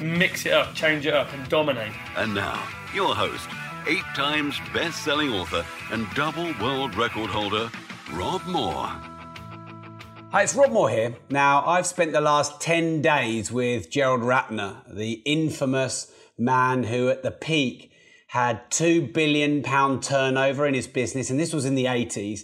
Mix 0.00 0.46
it 0.46 0.52
up, 0.52 0.74
change 0.74 1.06
it 1.06 1.14
up, 1.14 1.32
and 1.32 1.48
dominate. 1.48 1.92
And 2.16 2.34
now, 2.34 2.66
your 2.94 3.14
host, 3.14 3.48
eight 3.86 4.04
times 4.14 4.58
best 4.72 5.04
selling 5.04 5.32
author 5.32 5.64
and 5.90 6.06
double 6.14 6.52
world 6.60 6.94
record 6.94 7.30
holder, 7.30 7.70
Rob 8.12 8.44
Moore. 8.46 8.92
Hi, 10.30 10.42
it's 10.42 10.54
Rob 10.54 10.72
Moore 10.72 10.90
here. 10.90 11.14
Now, 11.30 11.64
I've 11.64 11.86
spent 11.86 12.12
the 12.12 12.20
last 12.20 12.60
10 12.60 13.02
days 13.02 13.52
with 13.52 13.90
Gerald 13.90 14.22
Ratner, 14.22 14.82
the 14.92 15.22
infamous 15.24 16.12
man 16.36 16.84
who 16.84 17.08
at 17.08 17.22
the 17.22 17.30
peak 17.30 17.92
had 18.28 18.68
£2 18.70 19.12
billion 19.12 19.62
turnover 20.00 20.66
in 20.66 20.74
his 20.74 20.88
business, 20.88 21.30
and 21.30 21.38
this 21.38 21.52
was 21.52 21.64
in 21.64 21.76
the 21.76 21.84
80s, 21.84 22.40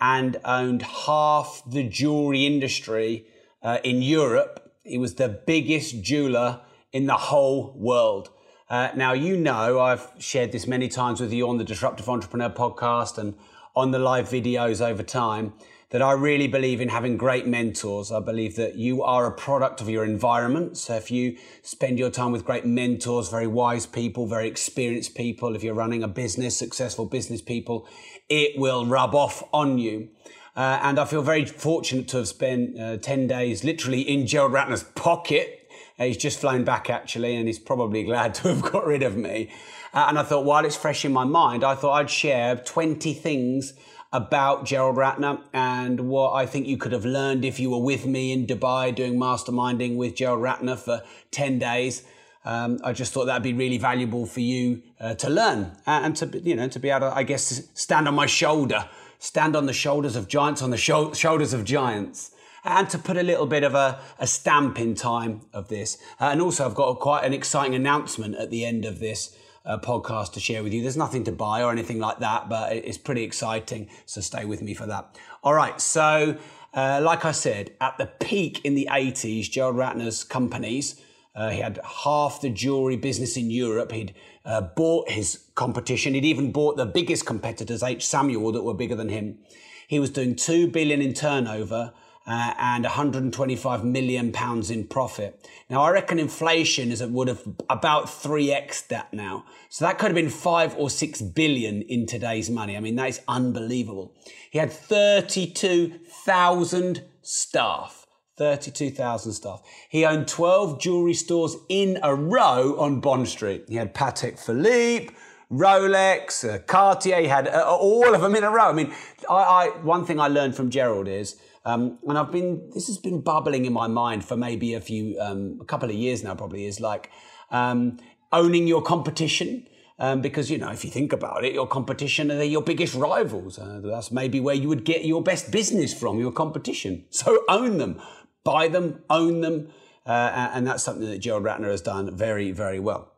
and 0.00 0.36
owned 0.44 0.82
half 0.82 1.62
the 1.64 1.88
jewelry 1.88 2.44
industry 2.44 3.26
uh, 3.62 3.78
in 3.84 4.02
Europe. 4.02 4.72
He 4.82 4.98
was 4.98 5.14
the 5.14 5.28
biggest 5.28 6.02
jeweler 6.02 6.60
in 6.92 7.06
the 7.06 7.16
whole 7.16 7.74
world. 7.76 8.30
Uh, 8.70 8.90
now, 8.94 9.12
you 9.12 9.36
know, 9.36 9.80
I've 9.80 10.10
shared 10.18 10.52
this 10.52 10.66
many 10.66 10.88
times 10.88 11.20
with 11.20 11.32
you 11.32 11.48
on 11.48 11.58
the 11.58 11.64
Disruptive 11.64 12.08
Entrepreneur 12.08 12.50
podcast 12.50 13.16
and 13.16 13.34
on 13.74 13.92
the 13.92 13.98
live 13.98 14.28
videos 14.28 14.84
over 14.84 15.02
time 15.02 15.54
that 15.90 16.02
I 16.02 16.12
really 16.12 16.48
believe 16.48 16.82
in 16.82 16.90
having 16.90 17.16
great 17.16 17.46
mentors. 17.46 18.12
I 18.12 18.20
believe 18.20 18.56
that 18.56 18.74
you 18.76 19.02
are 19.02 19.26
a 19.26 19.32
product 19.32 19.80
of 19.80 19.88
your 19.88 20.04
environment. 20.04 20.76
So 20.76 20.94
if 20.96 21.10
you 21.10 21.38
spend 21.62 21.98
your 21.98 22.10
time 22.10 22.30
with 22.30 22.44
great 22.44 22.66
mentors, 22.66 23.30
very 23.30 23.46
wise 23.46 23.86
people, 23.86 24.26
very 24.26 24.48
experienced 24.48 25.14
people, 25.14 25.56
if 25.56 25.62
you're 25.62 25.74
running 25.74 26.02
a 26.02 26.08
business, 26.08 26.56
successful 26.56 27.06
business 27.06 27.40
people, 27.40 27.88
it 28.28 28.58
will 28.58 28.84
rub 28.84 29.14
off 29.14 29.42
on 29.52 29.78
you. 29.78 30.10
Uh, 30.54 30.78
and 30.82 30.98
I 30.98 31.06
feel 31.06 31.22
very 31.22 31.46
fortunate 31.46 32.08
to 32.08 32.18
have 32.18 32.28
spent 32.28 32.78
uh, 32.78 32.98
10 32.98 33.26
days 33.26 33.64
literally 33.64 34.02
in 34.02 34.26
Gerald 34.26 34.52
Ratner's 34.52 34.82
pocket. 34.82 35.57
Uh, 35.98 36.04
he's 36.04 36.16
just 36.16 36.40
flown 36.40 36.64
back 36.64 36.88
actually, 36.90 37.36
and 37.36 37.46
he's 37.46 37.58
probably 37.58 38.04
glad 38.04 38.34
to 38.34 38.48
have 38.48 38.62
got 38.62 38.86
rid 38.86 39.02
of 39.02 39.16
me. 39.16 39.50
Uh, 39.92 40.06
and 40.08 40.18
I 40.18 40.22
thought, 40.22 40.44
while 40.44 40.64
it's 40.64 40.76
fresh 40.76 41.04
in 41.04 41.12
my 41.12 41.24
mind, 41.24 41.64
I 41.64 41.74
thought 41.74 41.94
I'd 41.94 42.10
share 42.10 42.56
20 42.56 43.14
things 43.14 43.72
about 44.12 44.64
Gerald 44.64 44.96
Ratner 44.96 45.42
and 45.52 46.00
what 46.08 46.32
I 46.32 46.46
think 46.46 46.66
you 46.66 46.78
could 46.78 46.92
have 46.92 47.04
learned 47.04 47.44
if 47.44 47.60
you 47.60 47.70
were 47.70 47.82
with 47.82 48.06
me 48.06 48.32
in 48.32 48.46
Dubai 48.46 48.94
doing 48.94 49.18
masterminding 49.18 49.96
with 49.96 50.14
Gerald 50.14 50.40
Ratner 50.40 50.78
for 50.78 51.02
10 51.30 51.58
days. 51.58 52.04
Um, 52.44 52.78
I 52.82 52.92
just 52.92 53.12
thought 53.12 53.26
that'd 53.26 53.42
be 53.42 53.52
really 53.52 53.76
valuable 53.76 54.24
for 54.24 54.40
you 54.40 54.82
uh, 55.00 55.14
to 55.16 55.28
learn 55.28 55.72
and 55.86 56.16
to, 56.16 56.40
you 56.42 56.56
know, 56.56 56.68
to 56.68 56.78
be 56.78 56.88
able 56.88 57.10
to, 57.10 57.16
I 57.16 57.22
guess, 57.22 57.68
stand 57.74 58.08
on 58.08 58.14
my 58.14 58.24
shoulder, 58.24 58.88
stand 59.18 59.54
on 59.54 59.66
the 59.66 59.74
shoulders 59.74 60.16
of 60.16 60.28
giants, 60.28 60.62
on 60.62 60.70
the 60.70 60.78
shou- 60.78 61.12
shoulders 61.14 61.52
of 61.52 61.64
giants 61.64 62.30
and 62.64 62.88
to 62.90 62.98
put 62.98 63.16
a 63.16 63.22
little 63.22 63.46
bit 63.46 63.64
of 63.64 63.74
a, 63.74 64.00
a 64.18 64.26
stamp 64.26 64.78
in 64.78 64.94
time 64.94 65.42
of 65.52 65.68
this. 65.68 65.98
Uh, 66.20 66.26
and 66.26 66.40
also, 66.40 66.64
I've 66.64 66.74
got 66.74 66.88
a, 66.88 66.94
quite 66.96 67.24
an 67.24 67.32
exciting 67.32 67.74
announcement 67.74 68.34
at 68.36 68.50
the 68.50 68.64
end 68.64 68.84
of 68.84 68.98
this 68.98 69.36
uh, 69.64 69.78
podcast 69.78 70.32
to 70.32 70.40
share 70.40 70.62
with 70.62 70.72
you. 70.72 70.82
There's 70.82 70.96
nothing 70.96 71.24
to 71.24 71.32
buy 71.32 71.62
or 71.62 71.70
anything 71.70 71.98
like 71.98 72.18
that, 72.18 72.48
but 72.48 72.72
it's 72.72 72.98
pretty 72.98 73.22
exciting. 73.22 73.88
So 74.06 74.20
stay 74.20 74.44
with 74.44 74.62
me 74.62 74.74
for 74.74 74.86
that. 74.86 75.16
All 75.42 75.54
right. 75.54 75.80
So, 75.80 76.38
uh, 76.74 77.00
like 77.02 77.24
I 77.24 77.32
said, 77.32 77.72
at 77.80 77.98
the 77.98 78.06
peak 78.06 78.64
in 78.64 78.74
the 78.74 78.88
80s, 78.90 79.50
Gerald 79.50 79.76
Ratner's 79.76 80.24
companies. 80.24 81.00
Uh, 81.34 81.50
he 81.50 81.60
had 81.60 81.78
half 81.84 82.40
the 82.40 82.50
jewelry 82.50 82.96
business 82.96 83.36
in 83.36 83.50
Europe. 83.50 83.92
He'd 83.92 84.14
uh, 84.44 84.62
bought 84.62 85.10
his 85.10 85.44
competition. 85.54 86.14
He'd 86.14 86.24
even 86.24 86.50
bought 86.50 86.76
the 86.76 86.86
biggest 86.86 87.26
competitors, 87.26 87.82
H. 87.82 88.04
Samuel, 88.04 88.50
that 88.52 88.64
were 88.64 88.74
bigger 88.74 88.96
than 88.96 89.08
him. 89.08 89.38
He 89.86 90.00
was 90.00 90.10
doing 90.10 90.34
two 90.34 90.66
billion 90.66 91.00
in 91.00 91.14
turnover 91.14 91.92
uh, 92.28 92.54
and 92.58 92.84
125 92.84 93.84
million 93.84 94.30
pounds 94.32 94.70
in 94.70 94.86
profit. 94.86 95.48
Now, 95.70 95.80
I 95.80 95.92
reckon 95.92 96.18
inflation 96.18 96.92
is 96.92 97.00
it 97.00 97.10
would 97.10 97.28
have 97.28 97.42
about 97.70 98.04
3x 98.04 98.88
that 98.88 99.14
now. 99.14 99.46
So 99.70 99.86
that 99.86 99.98
could 99.98 100.08
have 100.08 100.14
been 100.14 100.28
five 100.28 100.74
or 100.76 100.90
six 100.90 101.22
billion 101.22 101.80
in 101.82 102.04
today's 102.04 102.50
money. 102.50 102.76
I 102.76 102.80
mean, 102.80 102.96
that 102.96 103.08
is 103.08 103.22
unbelievable. 103.26 104.12
He 104.50 104.58
had 104.58 104.70
32,000 104.70 107.04
staff. 107.22 108.04
32,000 108.36 109.32
staff. 109.32 109.62
He 109.88 110.04
owned 110.04 110.28
12 110.28 110.80
jewelry 110.80 111.14
stores 111.14 111.56
in 111.70 111.98
a 112.02 112.14
row 112.14 112.78
on 112.78 113.00
Bond 113.00 113.26
Street. 113.28 113.64
He 113.68 113.76
had 113.76 113.94
Patek 113.94 114.38
Philippe, 114.38 115.14
Rolex, 115.50 116.46
uh, 116.46 116.58
Cartier. 116.58 117.22
He 117.22 117.28
had 117.28 117.48
uh, 117.48 117.64
all 117.64 118.14
of 118.14 118.20
them 118.20 118.36
in 118.36 118.44
a 118.44 118.50
row. 118.50 118.68
I 118.68 118.72
mean, 118.72 118.92
I, 119.30 119.34
I, 119.34 119.68
one 119.82 120.04
thing 120.04 120.20
I 120.20 120.28
learned 120.28 120.54
from 120.54 120.68
Gerald 120.68 121.08
is, 121.08 121.36
um, 121.64 121.98
and 122.06 122.18
I've 122.18 122.32
been, 122.32 122.70
this 122.74 122.86
has 122.86 122.98
been 122.98 123.20
bubbling 123.20 123.64
in 123.64 123.72
my 123.72 123.86
mind 123.86 124.24
for 124.24 124.36
maybe 124.36 124.74
a 124.74 124.80
few, 124.80 125.18
um, 125.20 125.58
a 125.60 125.64
couple 125.64 125.88
of 125.88 125.96
years 125.96 126.22
now, 126.22 126.34
probably, 126.34 126.66
is 126.66 126.80
like 126.80 127.10
um, 127.50 127.98
owning 128.32 128.66
your 128.66 128.82
competition. 128.82 129.66
Um, 130.00 130.20
because 130.20 130.48
you 130.48 130.58
know, 130.58 130.70
if 130.70 130.84
you 130.84 130.92
think 130.92 131.12
about 131.12 131.44
it, 131.44 131.54
your 131.54 131.66
competition 131.66 132.30
are 132.30 132.44
your 132.44 132.62
biggest 132.62 132.94
rivals. 132.94 133.58
Uh, 133.58 133.80
that's 133.82 134.12
maybe 134.12 134.38
where 134.38 134.54
you 134.54 134.68
would 134.68 134.84
get 134.84 135.04
your 135.04 135.22
best 135.22 135.50
business 135.50 135.92
from, 135.92 136.20
your 136.20 136.30
competition. 136.30 137.04
So 137.10 137.42
own 137.48 137.78
them, 137.78 138.00
buy 138.44 138.68
them, 138.68 139.02
own 139.10 139.40
them, 139.40 139.72
uh, 140.06 140.50
and 140.54 140.64
that's 140.66 140.84
something 140.84 141.08
that 141.10 141.18
Gerald 141.18 141.42
Ratner 141.42 141.70
has 141.70 141.82
done 141.82 142.16
very, 142.16 142.52
very 142.52 142.78
well. 142.78 143.12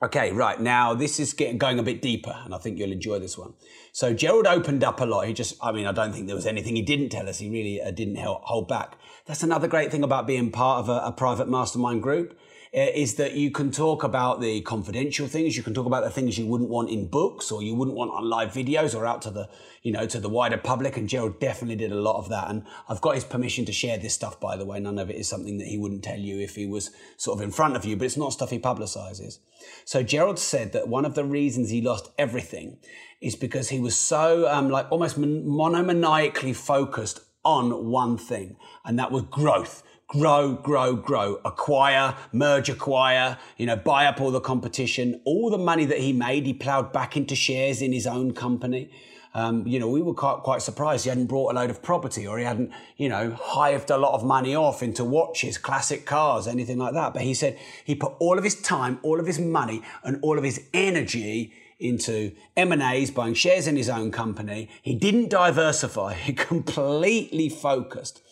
Okay, 0.00 0.30
right 0.30 0.60
now 0.60 0.94
this 0.94 1.18
is 1.18 1.32
getting 1.32 1.58
going 1.58 1.80
a 1.80 1.82
bit 1.82 2.00
deeper, 2.00 2.32
and 2.44 2.54
I 2.54 2.58
think 2.58 2.78
you'll 2.78 2.92
enjoy 2.92 3.18
this 3.18 3.36
one. 3.36 3.54
So 3.90 4.14
Gerald 4.14 4.46
opened 4.46 4.84
up 4.84 5.00
a 5.00 5.04
lot. 5.04 5.26
He 5.26 5.32
just, 5.32 5.56
I 5.60 5.72
mean, 5.72 5.86
I 5.86 5.92
don't 5.92 6.12
think 6.12 6.28
there 6.28 6.36
was 6.36 6.46
anything 6.46 6.76
he 6.76 6.82
didn't 6.82 7.08
tell 7.08 7.28
us. 7.28 7.40
He 7.40 7.50
really 7.50 7.82
uh, 7.82 7.90
didn't 7.90 8.14
hel- 8.14 8.40
hold 8.44 8.68
back. 8.68 8.96
That's 9.26 9.42
another 9.42 9.66
great 9.66 9.90
thing 9.90 10.04
about 10.04 10.28
being 10.28 10.52
part 10.52 10.78
of 10.78 10.88
a, 10.88 11.06
a 11.06 11.10
private 11.10 11.48
mastermind 11.48 12.04
group 12.04 12.38
is 12.72 13.14
that 13.14 13.32
you 13.32 13.50
can 13.50 13.70
talk 13.70 14.04
about 14.04 14.40
the 14.40 14.60
confidential 14.62 15.26
things. 15.26 15.56
You 15.56 15.62
can 15.62 15.74
talk 15.74 15.86
about 15.86 16.04
the 16.04 16.10
things 16.10 16.38
you 16.38 16.46
wouldn't 16.46 16.70
want 16.70 16.90
in 16.90 17.08
books 17.08 17.50
or 17.50 17.62
you 17.62 17.74
wouldn't 17.74 17.96
want 17.96 18.10
on 18.10 18.28
live 18.28 18.52
videos 18.52 18.94
or 18.94 19.06
out 19.06 19.22
to 19.22 19.30
the, 19.30 19.48
you 19.82 19.92
know, 19.92 20.06
to 20.06 20.20
the 20.20 20.28
wider 20.28 20.58
public. 20.58 20.96
And 20.96 21.08
Gerald 21.08 21.40
definitely 21.40 21.76
did 21.76 21.92
a 21.92 22.00
lot 22.00 22.18
of 22.18 22.28
that. 22.28 22.50
And 22.50 22.64
I've 22.88 23.00
got 23.00 23.14
his 23.14 23.24
permission 23.24 23.64
to 23.66 23.72
share 23.72 23.98
this 23.98 24.14
stuff, 24.14 24.38
by 24.38 24.56
the 24.56 24.66
way. 24.66 24.80
None 24.80 24.98
of 24.98 25.10
it 25.10 25.16
is 25.16 25.28
something 25.28 25.58
that 25.58 25.66
he 25.66 25.78
wouldn't 25.78 26.04
tell 26.04 26.18
you 26.18 26.40
if 26.40 26.56
he 26.56 26.66
was 26.66 26.90
sort 27.16 27.38
of 27.38 27.44
in 27.44 27.50
front 27.50 27.76
of 27.76 27.84
you, 27.84 27.96
but 27.96 28.04
it's 28.04 28.16
not 28.16 28.32
stuff 28.32 28.50
he 28.50 28.58
publicizes. 28.58 29.38
So 29.84 30.02
Gerald 30.02 30.38
said 30.38 30.72
that 30.72 30.88
one 30.88 31.04
of 31.04 31.14
the 31.14 31.24
reasons 31.24 31.70
he 31.70 31.80
lost 31.80 32.10
everything 32.18 32.78
is 33.20 33.34
because 33.34 33.70
he 33.70 33.80
was 33.80 33.96
so 33.96 34.48
um, 34.48 34.68
like 34.68 34.90
almost 34.92 35.18
mon- 35.18 35.44
monomaniacally 35.44 36.54
focused 36.54 37.20
on 37.44 37.86
one 37.86 38.18
thing, 38.18 38.56
and 38.84 38.98
that 38.98 39.10
was 39.10 39.22
growth. 39.22 39.82
Grow, 40.08 40.54
grow, 40.54 40.96
grow, 40.96 41.38
acquire, 41.44 42.16
merge, 42.32 42.70
acquire, 42.70 43.36
you 43.58 43.66
know, 43.66 43.76
buy 43.76 44.06
up 44.06 44.22
all 44.22 44.30
the 44.30 44.40
competition. 44.40 45.20
All 45.26 45.50
the 45.50 45.58
money 45.58 45.84
that 45.84 45.98
he 45.98 46.14
made, 46.14 46.46
he 46.46 46.54
plowed 46.54 46.94
back 46.94 47.14
into 47.14 47.36
shares 47.36 47.82
in 47.82 47.92
his 47.92 48.06
own 48.06 48.32
company. 48.32 48.90
Um, 49.34 49.66
you 49.66 49.78
know, 49.78 49.88
we 49.88 50.00
were 50.00 50.14
quite, 50.14 50.38
quite 50.38 50.62
surprised 50.62 51.04
he 51.04 51.10
hadn't 51.10 51.26
brought 51.26 51.52
a 51.52 51.54
load 51.54 51.68
of 51.68 51.82
property 51.82 52.26
or 52.26 52.38
he 52.38 52.44
hadn't, 52.44 52.72
you 52.96 53.10
know, 53.10 53.36
hived 53.38 53.90
a 53.90 53.98
lot 53.98 54.14
of 54.14 54.24
money 54.24 54.56
off 54.56 54.82
into 54.82 55.04
watches, 55.04 55.58
classic 55.58 56.06
cars, 56.06 56.46
anything 56.46 56.78
like 56.78 56.94
that. 56.94 57.12
But 57.12 57.20
he 57.20 57.34
said 57.34 57.58
he 57.84 57.94
put 57.94 58.14
all 58.18 58.38
of 58.38 58.44
his 58.44 58.60
time, 58.60 58.98
all 59.02 59.20
of 59.20 59.26
his 59.26 59.38
money, 59.38 59.82
and 60.02 60.18
all 60.22 60.38
of 60.38 60.44
his 60.44 60.62
energy 60.72 61.52
into 61.78 62.32
M&As, 62.56 63.10
buying 63.10 63.34
shares 63.34 63.68
in 63.68 63.76
his 63.76 63.90
own 63.90 64.10
company. 64.10 64.70
He 64.82 64.94
didn't 64.94 65.28
diversify. 65.28 66.14
He 66.28 66.32
completely 66.32 67.50
focused. 67.50 68.22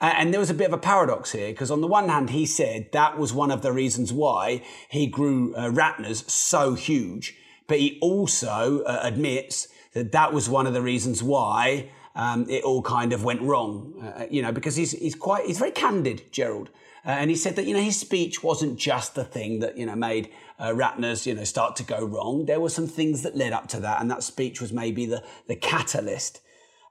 And 0.00 0.32
there 0.32 0.40
was 0.40 0.50
a 0.50 0.54
bit 0.54 0.66
of 0.66 0.72
a 0.72 0.78
paradox 0.78 1.32
here 1.32 1.48
because 1.48 1.70
on 1.70 1.80
the 1.80 1.86
one 1.86 2.08
hand, 2.08 2.30
he 2.30 2.44
said 2.44 2.92
that 2.92 3.18
was 3.18 3.32
one 3.32 3.50
of 3.50 3.62
the 3.62 3.72
reasons 3.72 4.12
why 4.12 4.62
he 4.88 5.06
grew 5.06 5.54
uh, 5.54 5.70
Ratner's 5.70 6.30
so 6.30 6.74
huge. 6.74 7.34
But 7.66 7.78
he 7.78 7.98
also 8.00 8.82
uh, 8.82 9.00
admits 9.02 9.68
that 9.94 10.12
that 10.12 10.32
was 10.32 10.48
one 10.48 10.66
of 10.66 10.74
the 10.74 10.82
reasons 10.82 11.22
why 11.22 11.88
um, 12.14 12.48
it 12.48 12.62
all 12.62 12.82
kind 12.82 13.12
of 13.12 13.24
went 13.24 13.40
wrong. 13.40 13.94
Uh, 14.02 14.26
you 14.30 14.42
know, 14.42 14.52
because 14.52 14.76
he's, 14.76 14.92
he's 14.92 15.14
quite, 15.14 15.46
he's 15.46 15.58
very 15.58 15.70
candid, 15.70 16.30
Gerald. 16.30 16.70
Uh, 17.04 17.10
and 17.10 17.30
he 17.30 17.36
said 17.36 17.56
that, 17.56 17.64
you 17.66 17.74
know, 17.74 17.80
his 17.80 17.98
speech 17.98 18.42
wasn't 18.42 18.78
just 18.78 19.14
the 19.14 19.24
thing 19.24 19.60
that, 19.60 19.78
you 19.78 19.86
know, 19.86 19.96
made 19.96 20.28
uh, 20.58 20.70
Ratner's, 20.70 21.26
you 21.26 21.34
know, 21.34 21.44
start 21.44 21.76
to 21.76 21.82
go 21.82 22.04
wrong. 22.04 22.46
There 22.46 22.60
were 22.60 22.68
some 22.68 22.86
things 22.86 23.22
that 23.22 23.36
led 23.36 23.52
up 23.52 23.68
to 23.68 23.80
that. 23.80 24.00
And 24.00 24.10
that 24.10 24.22
speech 24.22 24.60
was 24.60 24.72
maybe 24.72 25.06
the, 25.06 25.22
the 25.46 25.56
catalyst. 25.56 26.40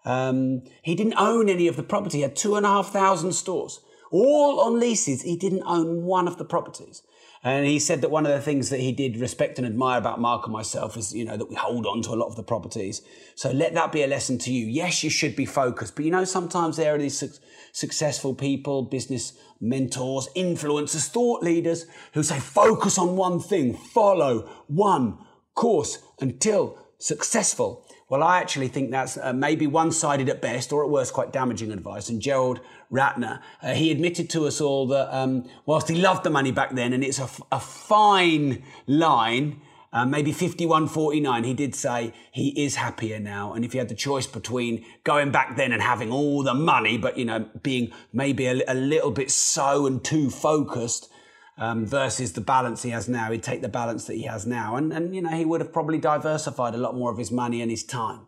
Um, 0.05 0.63
he 0.83 0.95
didn't 0.95 1.15
own 1.17 1.49
any 1.49 1.67
of 1.67 1.75
the 1.75 1.83
property. 1.83 2.19
He 2.19 2.21
had 2.21 2.35
two 2.35 2.55
and 2.55 2.65
a 2.65 2.69
half 2.69 2.89
thousand 2.91 3.33
stores. 3.33 3.81
all 4.11 4.61
on 4.61 4.79
leases. 4.79 5.23
He 5.23 5.35
didn't 5.35 5.63
own 5.65 6.03
one 6.03 6.27
of 6.27 6.37
the 6.37 6.45
properties. 6.45 7.01
And 7.43 7.67
he 7.67 7.77
said 7.77 8.01
that 8.01 8.09
one 8.09 8.25
of 8.25 8.31
the 8.31 8.41
things 8.41 8.69
that 8.69 8.79
he 8.79 8.91
did 8.91 9.17
respect 9.17 9.59
and 9.59 9.67
admire 9.67 9.99
about 9.99 10.19
Mark 10.19 10.45
and 10.45 10.53
myself 10.53 10.97
is, 10.97 11.13
you 11.13 11.25
know, 11.25 11.37
that 11.37 11.47
we 11.47 11.55
hold 11.55 11.85
on 11.85 12.01
to 12.03 12.09
a 12.11 12.15
lot 12.15 12.27
of 12.27 12.35
the 12.35 12.41
properties. 12.43 13.03
So 13.35 13.51
let 13.51 13.75
that 13.75 13.91
be 13.91 14.01
a 14.01 14.07
lesson 14.07 14.39
to 14.39 14.51
you. 14.51 14.65
Yes, 14.65 15.03
you 15.03 15.11
should 15.11 15.35
be 15.35 15.45
focused, 15.45 15.95
but 15.95 16.05
you 16.05 16.11
know, 16.11 16.23
sometimes 16.23 16.75
there 16.75 16.95
are 16.95 16.97
these 16.97 17.19
su- 17.19 17.29
successful 17.71 18.33
people, 18.33 18.81
business 18.81 19.33
mentors, 19.61 20.27
influencers, 20.35 21.07
thought 21.07 21.43
leaders 21.43 21.85
who 22.13 22.23
say, 22.23 22.39
focus 22.39 22.97
on 22.97 23.15
one 23.15 23.39
thing, 23.39 23.75
follow 23.75 24.49
one 24.65 25.19
course 25.53 25.99
until 26.19 26.79
successful. 26.97 27.84
Well, 28.07 28.21
I 28.21 28.39
actually 28.39 28.67
think 28.67 28.91
that's 28.91 29.17
uh, 29.17 29.33
maybe 29.33 29.65
one 29.65 29.91
sided 29.91 30.29
at 30.29 30.39
best, 30.39 30.71
or 30.71 30.83
at 30.83 30.91
worst, 30.91 31.13
quite 31.13 31.33
damaging 31.33 31.71
advice. 31.71 32.07
And 32.07 32.21
Gerald 32.21 32.59
Ratner, 32.91 33.41
uh, 33.63 33.73
he 33.73 33.91
admitted 33.91 34.29
to 34.31 34.45
us 34.45 34.61
all 34.61 34.85
that 34.87 35.15
um, 35.15 35.49
whilst 35.65 35.89
he 35.89 35.95
loved 35.95 36.23
the 36.23 36.29
money 36.29 36.51
back 36.51 36.75
then, 36.75 36.93
and 36.93 37.03
it's 37.03 37.19
a, 37.19 37.23
f- 37.23 37.41
a 37.51 37.59
fine 37.59 38.61
line, 38.85 39.59
uh, 39.91 40.05
maybe 40.05 40.31
51.49, 40.31 41.45
he 41.45 41.53
did 41.55 41.73
say 41.73 42.13
he 42.31 42.49
is 42.63 42.75
happier 42.75 43.17
now. 43.17 43.53
And 43.53 43.65
if 43.65 43.71
he 43.71 43.79
had 43.79 43.89
the 43.89 43.95
choice 43.95 44.27
between 44.27 44.85
going 45.03 45.31
back 45.31 45.55
then 45.55 45.71
and 45.71 45.81
having 45.81 46.11
all 46.11 46.43
the 46.43 46.53
money, 46.53 46.99
but, 46.99 47.17
you 47.17 47.25
know, 47.25 47.49
being 47.63 47.91
maybe 48.13 48.45
a, 48.45 48.61
a 48.67 48.75
little 48.75 49.11
bit 49.11 49.31
so 49.31 49.87
and 49.87 50.03
too 50.03 50.29
focused, 50.29 51.09
um, 51.57 51.85
versus 51.85 52.33
the 52.33 52.41
balance 52.41 52.83
he 52.83 52.89
has 52.89 53.07
now. 53.07 53.31
He'd 53.31 53.43
take 53.43 53.61
the 53.61 53.69
balance 53.69 54.05
that 54.05 54.15
he 54.15 54.23
has 54.23 54.45
now, 54.45 54.75
and, 54.75 54.91
and 54.91 55.15
you 55.15 55.21
know 55.21 55.29
he 55.29 55.45
would 55.45 55.61
have 55.61 55.73
probably 55.73 55.97
diversified 55.97 56.73
a 56.73 56.77
lot 56.77 56.95
more 56.95 57.11
of 57.11 57.17
his 57.17 57.31
money 57.31 57.61
and 57.61 57.71
his 57.71 57.83
time. 57.83 58.27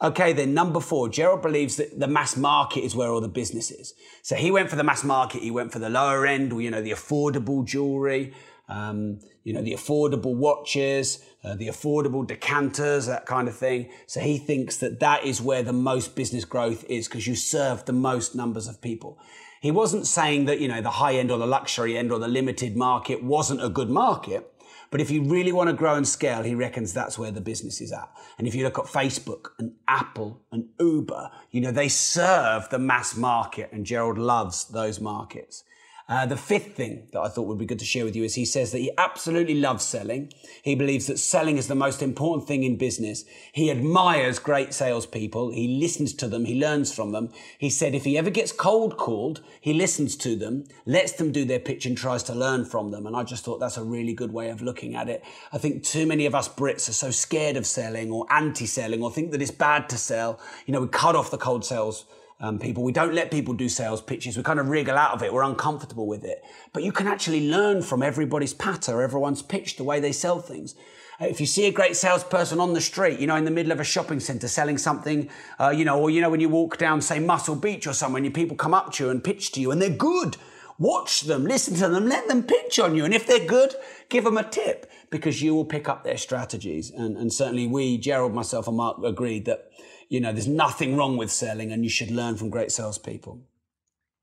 Okay, 0.00 0.32
then 0.32 0.54
number 0.54 0.78
four, 0.78 1.08
Gerald 1.08 1.42
believes 1.42 1.76
that 1.76 1.98
the 1.98 2.06
mass 2.06 2.36
market 2.36 2.82
is 2.82 2.94
where 2.94 3.08
all 3.08 3.20
the 3.20 3.28
business 3.28 3.72
is. 3.72 3.94
So 4.22 4.36
he 4.36 4.52
went 4.52 4.70
for 4.70 4.76
the 4.76 4.84
mass 4.84 5.02
market. 5.02 5.42
He 5.42 5.50
went 5.50 5.72
for 5.72 5.80
the 5.80 5.90
lower 5.90 6.24
end, 6.24 6.52
you 6.62 6.70
know, 6.70 6.80
the 6.80 6.92
affordable 6.92 7.64
jewelry, 7.64 8.32
um, 8.68 9.18
you 9.42 9.52
know, 9.52 9.62
the 9.62 9.72
affordable 9.72 10.36
watches, 10.36 11.24
uh, 11.42 11.56
the 11.56 11.66
affordable 11.66 12.24
decanters, 12.24 13.06
that 13.06 13.26
kind 13.26 13.48
of 13.48 13.56
thing. 13.56 13.90
So 14.06 14.20
he 14.20 14.38
thinks 14.38 14.76
that 14.76 15.00
that 15.00 15.24
is 15.24 15.42
where 15.42 15.64
the 15.64 15.72
most 15.72 16.14
business 16.14 16.44
growth 16.44 16.84
is 16.88 17.08
because 17.08 17.26
you 17.26 17.34
serve 17.34 17.84
the 17.84 17.92
most 17.92 18.36
numbers 18.36 18.68
of 18.68 18.80
people. 18.80 19.18
He 19.60 19.70
wasn't 19.70 20.06
saying 20.06 20.44
that, 20.46 20.60
you 20.60 20.68
know, 20.68 20.80
the 20.80 20.90
high 20.90 21.14
end 21.14 21.30
or 21.30 21.38
the 21.38 21.46
luxury 21.46 21.96
end 21.96 22.12
or 22.12 22.18
the 22.18 22.28
limited 22.28 22.76
market 22.76 23.22
wasn't 23.22 23.62
a 23.62 23.68
good 23.68 23.90
market. 23.90 24.52
But 24.90 25.00
if 25.00 25.10
you 25.10 25.22
really 25.22 25.52
want 25.52 25.68
to 25.68 25.74
grow 25.74 25.96
and 25.96 26.08
scale, 26.08 26.42
he 26.42 26.54
reckons 26.54 26.94
that's 26.94 27.18
where 27.18 27.30
the 27.30 27.40
business 27.40 27.80
is 27.80 27.92
at. 27.92 28.10
And 28.38 28.46
if 28.46 28.54
you 28.54 28.64
look 28.64 28.78
at 28.78 28.86
Facebook 28.86 29.48
and 29.58 29.72
Apple 29.86 30.40
and 30.50 30.68
Uber, 30.80 31.30
you 31.50 31.60
know, 31.60 31.72
they 31.72 31.88
serve 31.88 32.68
the 32.70 32.78
mass 32.78 33.16
market 33.16 33.70
and 33.70 33.84
Gerald 33.84 34.16
loves 34.16 34.66
those 34.68 34.98
markets. 35.00 35.64
Uh, 36.10 36.24
the 36.24 36.38
fifth 36.38 36.74
thing 36.74 37.06
that 37.12 37.20
I 37.20 37.28
thought 37.28 37.46
would 37.48 37.58
be 37.58 37.66
good 37.66 37.78
to 37.80 37.84
share 37.84 38.06
with 38.06 38.16
you 38.16 38.24
is 38.24 38.34
he 38.34 38.46
says 38.46 38.72
that 38.72 38.78
he 38.78 38.90
absolutely 38.96 39.56
loves 39.56 39.84
selling. 39.84 40.32
He 40.62 40.74
believes 40.74 41.06
that 41.06 41.18
selling 41.18 41.58
is 41.58 41.68
the 41.68 41.74
most 41.74 42.00
important 42.00 42.48
thing 42.48 42.64
in 42.64 42.78
business. 42.78 43.26
He 43.52 43.70
admires 43.70 44.38
great 44.38 44.72
salespeople. 44.72 45.52
He 45.52 45.78
listens 45.78 46.14
to 46.14 46.26
them. 46.26 46.46
He 46.46 46.58
learns 46.58 46.94
from 46.94 47.12
them. 47.12 47.28
He 47.58 47.68
said 47.68 47.94
if 47.94 48.04
he 48.04 48.16
ever 48.16 48.30
gets 48.30 48.52
cold 48.52 48.96
called, 48.96 49.42
he 49.60 49.74
listens 49.74 50.16
to 50.16 50.34
them, 50.34 50.64
lets 50.86 51.12
them 51.12 51.30
do 51.30 51.44
their 51.44 51.60
pitch 51.60 51.84
and 51.84 51.96
tries 51.96 52.22
to 52.22 52.34
learn 52.34 52.64
from 52.64 52.90
them. 52.90 53.06
And 53.06 53.14
I 53.14 53.22
just 53.22 53.44
thought 53.44 53.60
that's 53.60 53.76
a 53.76 53.84
really 53.84 54.14
good 54.14 54.32
way 54.32 54.48
of 54.48 54.62
looking 54.62 54.96
at 54.96 55.10
it. 55.10 55.22
I 55.52 55.58
think 55.58 55.84
too 55.84 56.06
many 56.06 56.24
of 56.24 56.34
us 56.34 56.48
Brits 56.48 56.88
are 56.88 56.94
so 56.94 57.10
scared 57.10 57.58
of 57.58 57.66
selling 57.66 58.10
or 58.10 58.26
anti-selling 58.30 59.02
or 59.02 59.10
think 59.10 59.30
that 59.32 59.42
it's 59.42 59.50
bad 59.50 59.90
to 59.90 59.98
sell. 59.98 60.40
You 60.64 60.72
know, 60.72 60.80
we 60.80 60.88
cut 60.88 61.16
off 61.16 61.30
the 61.30 61.36
cold 61.36 61.66
sales 61.66 62.06
um, 62.40 62.58
people. 62.58 62.82
We 62.82 62.92
don't 62.92 63.14
let 63.14 63.30
people 63.30 63.54
do 63.54 63.68
sales 63.68 64.00
pitches. 64.00 64.36
We 64.36 64.42
kind 64.42 64.60
of 64.60 64.68
wriggle 64.68 64.96
out 64.96 65.14
of 65.14 65.22
it. 65.22 65.32
We're 65.32 65.42
uncomfortable 65.42 66.06
with 66.06 66.24
it. 66.24 66.42
But 66.72 66.82
you 66.82 66.92
can 66.92 67.06
actually 67.06 67.50
learn 67.50 67.82
from 67.82 68.02
everybody's 68.02 68.54
patter, 68.54 69.02
everyone's 69.02 69.42
pitch, 69.42 69.76
the 69.76 69.84
way 69.84 70.00
they 70.00 70.12
sell 70.12 70.40
things. 70.40 70.74
Uh, 71.20 71.26
If 71.26 71.40
you 71.40 71.46
see 71.46 71.66
a 71.66 71.72
great 71.72 71.96
salesperson 71.96 72.60
on 72.60 72.74
the 72.74 72.80
street, 72.80 73.18
you 73.18 73.26
know, 73.26 73.36
in 73.36 73.44
the 73.44 73.50
middle 73.50 73.72
of 73.72 73.80
a 73.80 73.84
shopping 73.84 74.20
centre 74.20 74.48
selling 74.48 74.78
something, 74.78 75.28
uh, 75.58 75.70
you 75.70 75.84
know, 75.84 76.00
or 76.00 76.10
you 76.10 76.20
know, 76.20 76.30
when 76.30 76.40
you 76.40 76.48
walk 76.48 76.78
down, 76.78 77.00
say, 77.00 77.18
Muscle 77.18 77.56
Beach 77.56 77.86
or 77.86 77.92
somewhere, 77.92 78.22
and 78.22 78.34
people 78.34 78.56
come 78.56 78.74
up 78.74 78.92
to 78.92 79.04
you 79.04 79.10
and 79.10 79.24
pitch 79.24 79.50
to 79.52 79.60
you, 79.60 79.70
and 79.72 79.82
they're 79.82 79.90
good. 79.90 80.36
Watch 80.80 81.22
them, 81.22 81.44
listen 81.44 81.74
to 81.74 81.88
them, 81.88 82.08
let 82.08 82.28
them 82.28 82.44
pitch 82.44 82.78
on 82.78 82.94
you. 82.94 83.04
And 83.04 83.12
if 83.12 83.26
they're 83.26 83.44
good, 83.44 83.74
give 84.08 84.22
them 84.22 84.38
a 84.38 84.48
tip 84.48 84.88
because 85.10 85.42
you 85.42 85.52
will 85.52 85.64
pick 85.64 85.88
up 85.88 86.04
their 86.04 86.16
strategies. 86.16 86.92
And, 86.92 87.16
and 87.16 87.32
certainly 87.32 87.66
we, 87.66 87.98
Gerald, 87.98 88.32
myself, 88.32 88.68
and 88.68 88.76
Mark 88.76 88.98
agreed 89.02 89.44
that, 89.46 89.72
you 90.08 90.20
know, 90.20 90.32
there's 90.32 90.48
nothing 90.48 90.96
wrong 90.96 91.16
with 91.16 91.30
selling 91.30 91.72
and 91.72 91.84
you 91.84 91.90
should 91.90 92.10
learn 92.10 92.36
from 92.36 92.50
great 92.50 92.72
salespeople. 92.72 93.40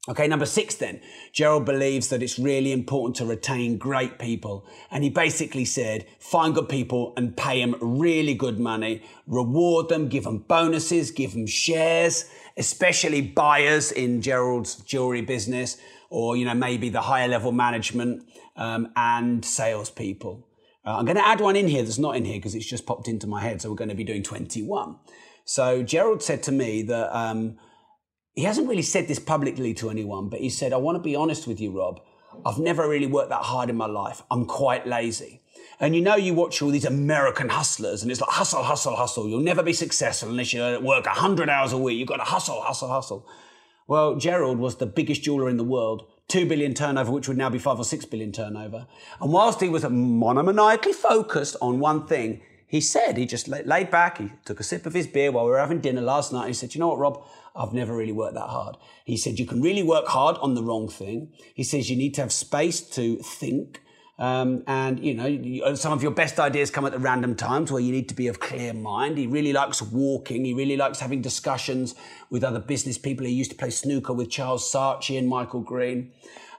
Okay, 0.08 0.28
number 0.28 0.46
six 0.46 0.76
then. 0.76 1.02
Gerald 1.34 1.66
believes 1.66 2.10
that 2.10 2.22
it's 2.22 2.38
really 2.38 2.72
important 2.72 3.16
to 3.16 3.26
retain 3.26 3.78
great 3.78 4.20
people. 4.20 4.68
And 4.92 5.04
he 5.04 5.10
basically 5.10 5.66
said, 5.66 6.06
find 6.20 6.54
good 6.54 6.70
people 6.70 7.14
and 7.18 7.36
pay 7.36 7.60
them 7.60 7.76
really 7.82 8.36
good 8.36 8.60
money, 8.60 9.02
reward 9.26 9.90
them, 9.90 10.08
give 10.08 10.26
them 10.26 10.40
bonuses, 10.48 11.10
give 11.10 11.34
them 11.34 11.48
shares, 11.48 12.26
especially 12.56 13.22
buyers 13.22 13.92
in 13.92 14.22
Gerald's 14.22 14.76
jewelry 14.76 15.22
business, 15.22 15.78
or, 16.12 16.38
you 16.38 16.46
know, 16.46 16.54
maybe 16.54 16.90
the 16.90 17.02
higher 17.02 17.28
level 17.28 17.52
management 17.52 18.28
um, 18.58 18.92
and 18.96 19.44
salespeople. 19.44 20.48
Uh, 20.86 20.98
I'm 20.98 21.06
going 21.06 21.18
to 21.18 21.28
add 21.28 21.42
one 21.42 21.56
in 21.56 21.68
here 21.68 21.82
that's 21.82 21.98
not 21.98 22.16
in 22.16 22.26
here 22.26 22.38
because 22.38 22.54
it's 22.54 22.66
just 22.66 22.86
popped 22.86 23.08
into 23.08 23.26
my 23.26 23.42
head. 23.42 23.60
So 23.60 23.72
we're 23.72 23.76
going 23.76 23.90
to 23.90 23.96
be 23.96 24.04
doing 24.04 24.22
21. 24.22 24.98
So 25.46 25.84
Gerald 25.84 26.22
said 26.22 26.44
to 26.44 26.52
me 26.52 26.82
that, 26.84 27.16
um, 27.16 27.58
he 28.34 28.44
hasn't 28.44 28.68
really 28.68 28.82
said 28.82 29.08
this 29.08 29.20
publicly 29.20 29.74
to 29.76 29.90
anyone, 29.90 30.28
but 30.28 30.42
he 30.42 30.50
said, 30.50 30.74
I 30.74 30.78
want 30.78 30.98
to 30.98 31.02
be 31.02 31.16
honest 31.16 31.48
with 31.48 31.62
you, 31.62 31.72
Rob. 31.72 32.02
I've 32.46 32.60
never 32.60 32.88
really 32.88 33.08
worked 33.08 33.30
that 33.30 33.44
hard 33.44 33.70
in 33.70 33.78
my 33.78 33.86
life. 33.86 34.22
I'm 34.30 34.46
quite 34.46 34.86
lazy. 34.86 35.42
And 35.80 35.96
you 35.96 36.02
know, 36.02 36.16
you 36.16 36.34
watch 36.34 36.62
all 36.62 36.70
these 36.70 36.86
American 36.86 37.50
hustlers 37.50 38.02
and 38.02 38.12
it's 38.12 38.20
like 38.20 38.30
hustle, 38.30 38.64
hustle, 38.64 38.96
hustle. 38.96 39.30
You'll 39.30 39.40
never 39.40 39.64
be 39.64 39.72
successful 39.72 40.30
unless 40.30 40.52
you 40.52 40.62
work 40.82 41.06
100 41.06 41.50
hours 41.50 41.72
a 41.72 41.78
week. 41.78 41.98
You've 41.98 42.10
got 42.10 42.18
to 42.18 42.24
hustle, 42.24 42.62
hustle, 42.62 42.90
hustle. 42.90 43.28
Well, 43.88 44.16
Gerald 44.16 44.58
was 44.58 44.78
the 44.78 44.86
biggest 44.86 45.24
jeweler 45.24 45.48
in 45.48 45.58
the 45.58 45.64
world, 45.64 46.08
2 46.28 46.46
billion 46.46 46.74
turnover, 46.74 47.12
which 47.12 47.28
would 47.28 47.38
now 47.38 47.50
be 47.50 47.60
5 47.60 47.80
or 47.80 47.84
6 47.86 48.06
billion 48.06 48.32
turnover. 48.32 48.88
And 49.22 49.32
whilst 49.32 49.62
he 49.62 49.70
was 49.70 49.84
monomaniacally 49.84 50.94
focused 50.94 51.56
on 51.62 51.80
one 51.80 52.08
thing, 52.08 52.42
he 52.68 52.82
said, 52.82 53.18
he 53.18 53.26
just 53.26 53.48
laid 53.48 53.92
back, 53.92 54.18
he 54.18 54.32
took 54.44 54.60
a 54.60 54.64
sip 54.64 54.86
of 54.86 54.94
his 54.94 55.08
beer 55.08 55.32
while 55.32 55.46
we 55.46 55.52
were 55.52 55.60
having 55.60 55.82
dinner 55.82 56.02
last 56.02 56.34
night. 56.34 56.48
He 56.48 56.54
said, 56.54 56.74
You 56.74 56.80
know 56.80 56.90
what, 56.90 57.00
Rob? 57.00 57.26
I've 57.56 57.74
never 57.74 57.96
really 57.96 58.12
worked 58.12 58.34
that 58.36 58.50
hard. 58.50 58.76
He 59.06 59.18
said, 59.18 59.40
You 59.40 59.46
can 59.46 59.62
really 59.62 59.84
work 59.84 60.08
hard 60.08 60.38
on 60.38 60.56
the 60.56 60.64
wrong 60.64 60.90
thing. 60.90 61.32
He 61.54 61.64
says, 61.64 61.90
You 61.90 61.96
need 61.96 62.14
to 62.16 62.22
have 62.22 62.32
space 62.32 62.82
to 62.82 63.18
think. 63.18 63.82
Um, 64.18 64.64
and, 64.66 65.00
you 65.04 65.14
know, 65.14 65.76
some 65.76 65.92
of 65.92 66.02
your 66.02 66.12
best 66.12 66.40
ideas 66.40 66.72
come 66.72 66.86
at 66.86 66.94
the 66.94 67.00
random 67.00 67.36
times 67.36 67.72
where 67.72 67.82
you 67.82 67.92
need 67.92 68.08
to 68.10 68.16
be 68.16 68.28
of 68.28 68.40
clear 68.40 68.74
mind. 68.74 69.18
He 69.18 69.28
really 69.28 69.52
likes 69.52 69.82
walking. 69.82 70.46
He 70.46 70.54
really 70.54 70.78
likes 70.78 71.02
having 71.02 71.22
discussions 71.22 71.96
with 72.30 72.44
other 72.44 72.60
business 72.60 72.98
people. 72.98 73.26
He 73.26 73.34
used 73.34 73.52
to 73.52 73.58
play 73.58 73.70
snooker 73.70 74.14
with 74.14 74.30
Charles 74.30 74.72
Saatchi 74.72 75.20
and 75.20 75.28
Michael 75.28 75.62
Green. 75.62 76.14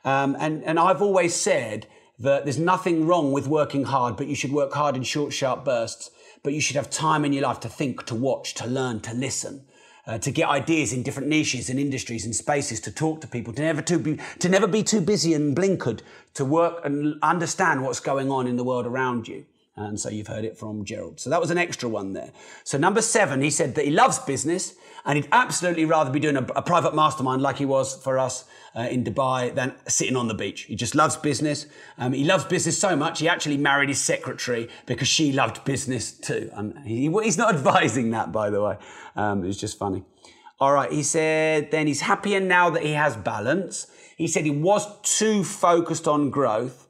Um, 0.04 0.36
and, 0.38 0.62
and 0.64 0.78
I've 0.78 1.00
always 1.00 1.34
said, 1.34 1.86
that 2.18 2.44
there's 2.44 2.58
nothing 2.58 3.06
wrong 3.06 3.32
with 3.32 3.46
working 3.46 3.84
hard, 3.84 4.16
but 4.16 4.26
you 4.26 4.34
should 4.34 4.52
work 4.52 4.72
hard 4.72 4.96
in 4.96 5.02
short, 5.02 5.32
sharp 5.32 5.64
bursts. 5.64 6.10
But 6.42 6.52
you 6.52 6.60
should 6.60 6.76
have 6.76 6.90
time 6.90 7.24
in 7.24 7.32
your 7.32 7.42
life 7.42 7.60
to 7.60 7.68
think, 7.68 8.06
to 8.06 8.14
watch, 8.14 8.54
to 8.54 8.66
learn, 8.66 9.00
to 9.00 9.12
listen, 9.12 9.64
uh, 10.06 10.18
to 10.18 10.30
get 10.30 10.48
ideas 10.48 10.92
in 10.92 11.02
different 11.02 11.28
niches 11.28 11.68
and 11.68 11.80
industries 11.80 12.24
and 12.24 12.34
spaces, 12.34 12.78
to 12.80 12.92
talk 12.92 13.20
to 13.22 13.26
people, 13.26 13.52
to 13.54 13.62
never 13.62 13.82
to 13.82 13.98
be 13.98 14.18
to 14.38 14.48
never 14.48 14.68
be 14.68 14.82
too 14.82 15.00
busy 15.00 15.34
and 15.34 15.56
blinkered, 15.56 16.00
to 16.34 16.44
work 16.44 16.84
and 16.84 17.16
understand 17.22 17.82
what's 17.82 18.00
going 18.00 18.30
on 18.30 18.46
in 18.46 18.56
the 18.56 18.64
world 18.64 18.86
around 18.86 19.26
you. 19.26 19.44
And 19.76 20.00
so 20.00 20.08
you've 20.08 20.26
heard 20.26 20.44
it 20.44 20.56
from 20.56 20.84
Gerald. 20.84 21.20
So 21.20 21.28
that 21.28 21.40
was 21.40 21.50
an 21.50 21.58
extra 21.58 21.88
one 21.88 22.14
there. 22.14 22.30
So 22.64 22.78
number 22.78 23.02
seven, 23.02 23.42
he 23.42 23.50
said 23.50 23.74
that 23.74 23.84
he 23.84 23.90
loves 23.90 24.18
business 24.20 24.74
and 25.04 25.16
he'd 25.16 25.28
absolutely 25.32 25.84
rather 25.84 26.10
be 26.10 26.18
doing 26.18 26.36
a, 26.36 26.42
a 26.56 26.62
private 26.62 26.94
mastermind 26.94 27.42
like 27.42 27.58
he 27.58 27.66
was 27.66 27.94
for 28.02 28.18
us 28.18 28.46
uh, 28.74 28.88
in 28.90 29.04
Dubai 29.04 29.54
than 29.54 29.74
sitting 29.86 30.16
on 30.16 30.28
the 30.28 30.34
beach. 30.34 30.62
He 30.62 30.76
just 30.76 30.94
loves 30.94 31.16
business. 31.16 31.66
Um, 31.98 32.12
he 32.12 32.24
loves 32.24 32.44
business 32.44 32.78
so 32.78 32.96
much, 32.96 33.20
he 33.20 33.28
actually 33.28 33.58
married 33.58 33.90
his 33.90 34.00
secretary 34.00 34.68
because 34.86 35.08
she 35.08 35.32
loved 35.32 35.64
business 35.64 36.10
too. 36.12 36.50
Um, 36.54 36.74
he, 36.84 37.10
he's 37.22 37.38
not 37.38 37.54
advising 37.54 38.10
that, 38.10 38.32
by 38.32 38.48
the 38.48 38.62
way. 38.62 38.78
Um, 39.14 39.44
it 39.44 39.46
was 39.46 39.60
just 39.60 39.78
funny. 39.78 40.04
All 40.58 40.72
right, 40.72 40.90
he 40.90 41.02
said 41.02 41.70
then 41.70 41.86
he's 41.86 42.00
happier 42.00 42.40
now 42.40 42.70
that 42.70 42.82
he 42.82 42.92
has 42.92 43.14
balance. 43.14 43.88
He 44.16 44.26
said 44.26 44.44
he 44.44 44.50
was 44.50 44.86
too 45.02 45.44
focused 45.44 46.08
on 46.08 46.30
growth. 46.30 46.85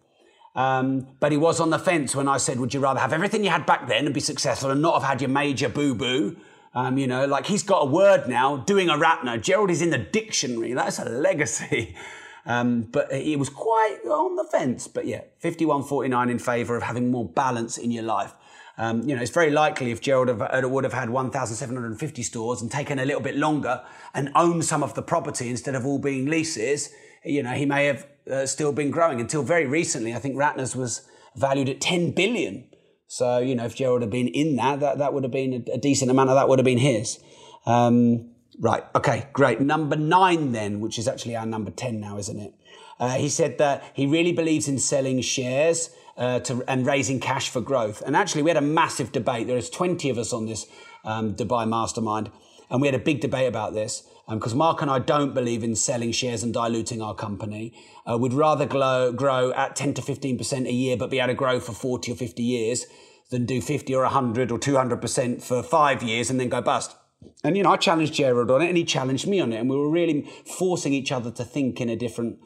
Um, 0.57 1.07
but 1.21 1.31
he 1.33 1.39
was 1.39 1.61
on 1.61 1.69
the 1.71 1.79
fence 1.79 2.17
when 2.17 2.27
I 2.27 2.39
said, 2.39 2.59
Would 2.59 2.75
you 2.75 2.81
rather 2.81 2.99
have 2.99 3.13
everything 3.13 3.45
you 3.45 3.51
had 3.51 3.67
back 3.67 3.87
then 3.87 4.07
and 4.07 4.15
be 4.15 4.21
successful 4.21 4.71
and 4.71 4.83
not 4.83 4.95
have 5.01 5.09
had 5.09 5.21
your 5.21 5.31
major 5.31 5.69
boo 5.69 5.95
boo? 5.95 6.37
Um, 6.75 6.99
you 6.99 7.07
know, 7.07 7.27
like 7.27 7.47
he's 7.47 7.63
got 7.63 7.81
a 7.81 7.87
word 7.87 8.29
now, 8.29 8.57
doing 8.57 8.89
a 8.89 8.95
Ratner. 8.95 9.41
Gerald 9.41 9.71
is 9.71 9.83
in 9.83 9.91
the 9.91 9.99
dictionary. 9.99 10.73
That's 10.73 10.99
a 10.99 11.05
legacy. 11.05 11.95
Um, 12.49 12.83
but 12.83 13.13
he 13.13 13.35
was 13.35 13.49
quite 13.49 13.99
on 14.09 14.37
the 14.37 14.45
fence. 14.45 14.87
But 14.87 15.07
yeah, 15.07 15.23
51.49 15.43 16.31
in 16.31 16.39
favour 16.39 16.77
of 16.77 16.85
having 16.85 17.11
more 17.11 17.29
balance 17.29 17.77
in 17.77 17.91
your 17.91 18.05
life. 18.05 18.33
Um, 18.79 19.03
you 19.09 19.17
know, 19.17 19.21
it's 19.23 19.33
very 19.33 19.51
likely 19.51 19.91
if 19.91 20.01
Gerald 20.01 20.29
would 20.29 20.85
have 20.85 20.93
had 20.93 21.11
1,750 21.11 22.23
stores 22.23 22.63
and 22.63 22.71
taken 22.71 22.99
a 22.99 23.05
little 23.05 23.21
bit 23.21 23.37
longer 23.37 23.83
and 24.15 24.31
owned 24.35 24.65
some 24.65 24.83
of 24.85 24.95
the 24.95 25.03
property 25.03 25.49
instead 25.49 25.75
of 25.75 25.85
all 25.85 25.99
being 25.99 26.27
leases, 26.27 26.91
you 27.25 27.43
know, 27.43 27.51
he 27.53 27.67
may 27.67 27.87
have 27.87 28.07
uh, 28.31 28.47
still 28.47 28.73
been 28.73 28.91
growing 28.91 29.21
until 29.21 29.43
very 29.43 29.67
recently. 29.67 30.15
I 30.15 30.19
think 30.19 30.37
Ratner's 30.37 30.75
was 30.75 31.07
valued 31.37 31.69
at 31.69 31.81
10 31.81 32.13
billion. 32.13 32.69
So, 33.07 33.39
you 33.39 33.55
know, 33.55 33.65
if 33.65 33.77
Gerald 33.77 34.03
had 34.03 34.11
been 34.11 34.29
in 34.29 34.57
that, 34.57 34.81
that, 34.81 34.99
that 34.99 35.13
would 35.13 35.23
have 35.23 35.33
been 35.33 35.53
a, 35.53 35.75
a 35.75 35.79
decent 35.79 36.11
amount 36.11 36.31
of 36.31 36.37
that 36.37 36.49
would 36.49 36.59
have 36.59 36.65
been 36.65 36.79
his. 36.79 37.19
Um, 37.67 38.31
right. 38.59 38.85
Okay. 38.95 39.29
Great. 39.33 39.61
Number 39.61 39.97
nine, 39.97 40.53
then, 40.53 40.81
which 40.81 40.99
is 40.99 41.07
actually 41.07 41.37
our 41.37 41.47
number 41.47 41.71
10 41.71 42.01
now, 42.01 42.19
isn't 42.19 42.39
it? 42.39 42.55
Uh, 42.99 43.11
he 43.11 43.29
said 43.29 43.59
that 43.59 43.85
he 43.95 44.07
really 44.07 44.33
believes 44.33 44.69
in 44.69 44.79
selling 44.79 45.21
shares 45.21 45.91
uh, 46.17 46.41
to, 46.41 46.65
and 46.67 46.87
raising 46.87 47.21
cash 47.21 47.51
for 47.51 47.61
growth. 47.61 48.03
And 48.07 48.17
actually, 48.17 48.43
we 48.43 48.51
had 48.51 48.57
a 48.57 48.63
massive 48.63 49.13
debate. 49.13 49.47
There's 49.47 49.69
20 49.69 50.09
of 50.11 50.19
us 50.19 50.33
on 50.33 50.47
this 50.47 50.67
um, 51.05 51.35
Dubai 51.35 51.69
mastermind, 51.69 52.31
and 52.71 52.81
we 52.81 52.89
had 52.89 52.95
a 52.95 52.99
big 53.05 53.21
debate 53.21 53.49
about 53.49 53.75
this 53.75 54.03
because 54.29 54.53
um, 54.53 54.59
Mark 54.59 54.83
and 54.83 54.91
I 54.91 54.99
don't 54.99 55.35
believe 55.35 55.63
in 55.63 55.77
selling 55.77 56.11
shares 56.11 56.43
and 56.43 56.53
diluting 56.53 57.01
our 57.01 57.15
company. 57.15 57.73
Uh, 58.05 58.19
we'd 58.19 58.33
rather 58.33 58.67
grow, 58.67 59.13
grow 59.13 59.53
at 59.53 59.77
10 59.77 59.95
to 59.95 60.03
15% 60.03 60.67
a 60.67 60.73
year, 60.73 60.97
but 60.97 61.11
be 61.11 61.19
able 61.19 61.29
to 61.29 61.35
grow 61.35 61.61
for 61.61 61.73
40 61.73 62.13
or 62.13 62.17
50 62.17 62.43
years 62.43 62.87
than 63.31 63.47
do 63.47 63.61
50 63.61 63.95
or 63.95 64.03
100 64.03 64.51
or 64.51 64.59
200% 64.59 65.43
for 65.43 65.63
five 65.63 66.03
years 66.03 66.29
and 66.29 66.41
then 66.41 66.49
go 66.49 66.61
bust. 66.61 66.97
And, 67.45 67.57
you 67.57 67.63
know, 67.63 67.71
I 67.71 67.77
challenged 67.77 68.15
Gerald 68.15 68.51
on 68.51 68.63
it 68.63 68.69
and 68.69 68.77
he 68.77 68.85
challenged 68.85 69.27
me 69.29 69.41
on 69.41 69.53
it. 69.53 69.61
And 69.61 69.71
we 69.71 69.77
were 69.77 69.91
really 69.91 70.29
forcing 70.45 70.93
each 70.93 71.13
other 71.13 71.31
to 71.31 71.45
think 71.45 71.81
in 71.81 71.89
a 71.89 71.97
different 71.97 72.39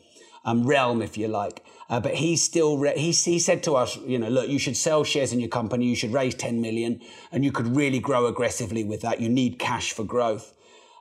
um, 0.44 0.66
realm, 0.66 1.00
if 1.00 1.16
you 1.16 1.28
like. 1.28 1.64
Uh, 1.88 2.00
but 2.00 2.14
he 2.14 2.37
still, 2.37 2.78
re- 2.78 2.96
he, 2.96 3.10
he 3.10 3.38
said 3.38 3.62
to 3.64 3.75
us, 3.75 3.96
you 4.06 4.18
know, 4.18 4.28
look, 4.28 4.49
you 4.49 4.58
should 4.58 4.76
sell 4.76 5.02
shares 5.02 5.32
in 5.32 5.40
your 5.40 5.49
company, 5.49 5.87
you 5.87 5.96
should 5.96 6.12
raise 6.12 6.34
10 6.34 6.60
million, 6.60 7.00
and 7.32 7.44
you 7.44 7.52
could 7.52 7.75
really 7.76 7.99
grow 7.99 8.26
aggressively 8.26 8.84
with 8.84 9.00
that. 9.00 9.20
You 9.20 9.28
need 9.28 9.58
cash 9.58 9.92
for 9.92 10.04
growth. 10.04 10.54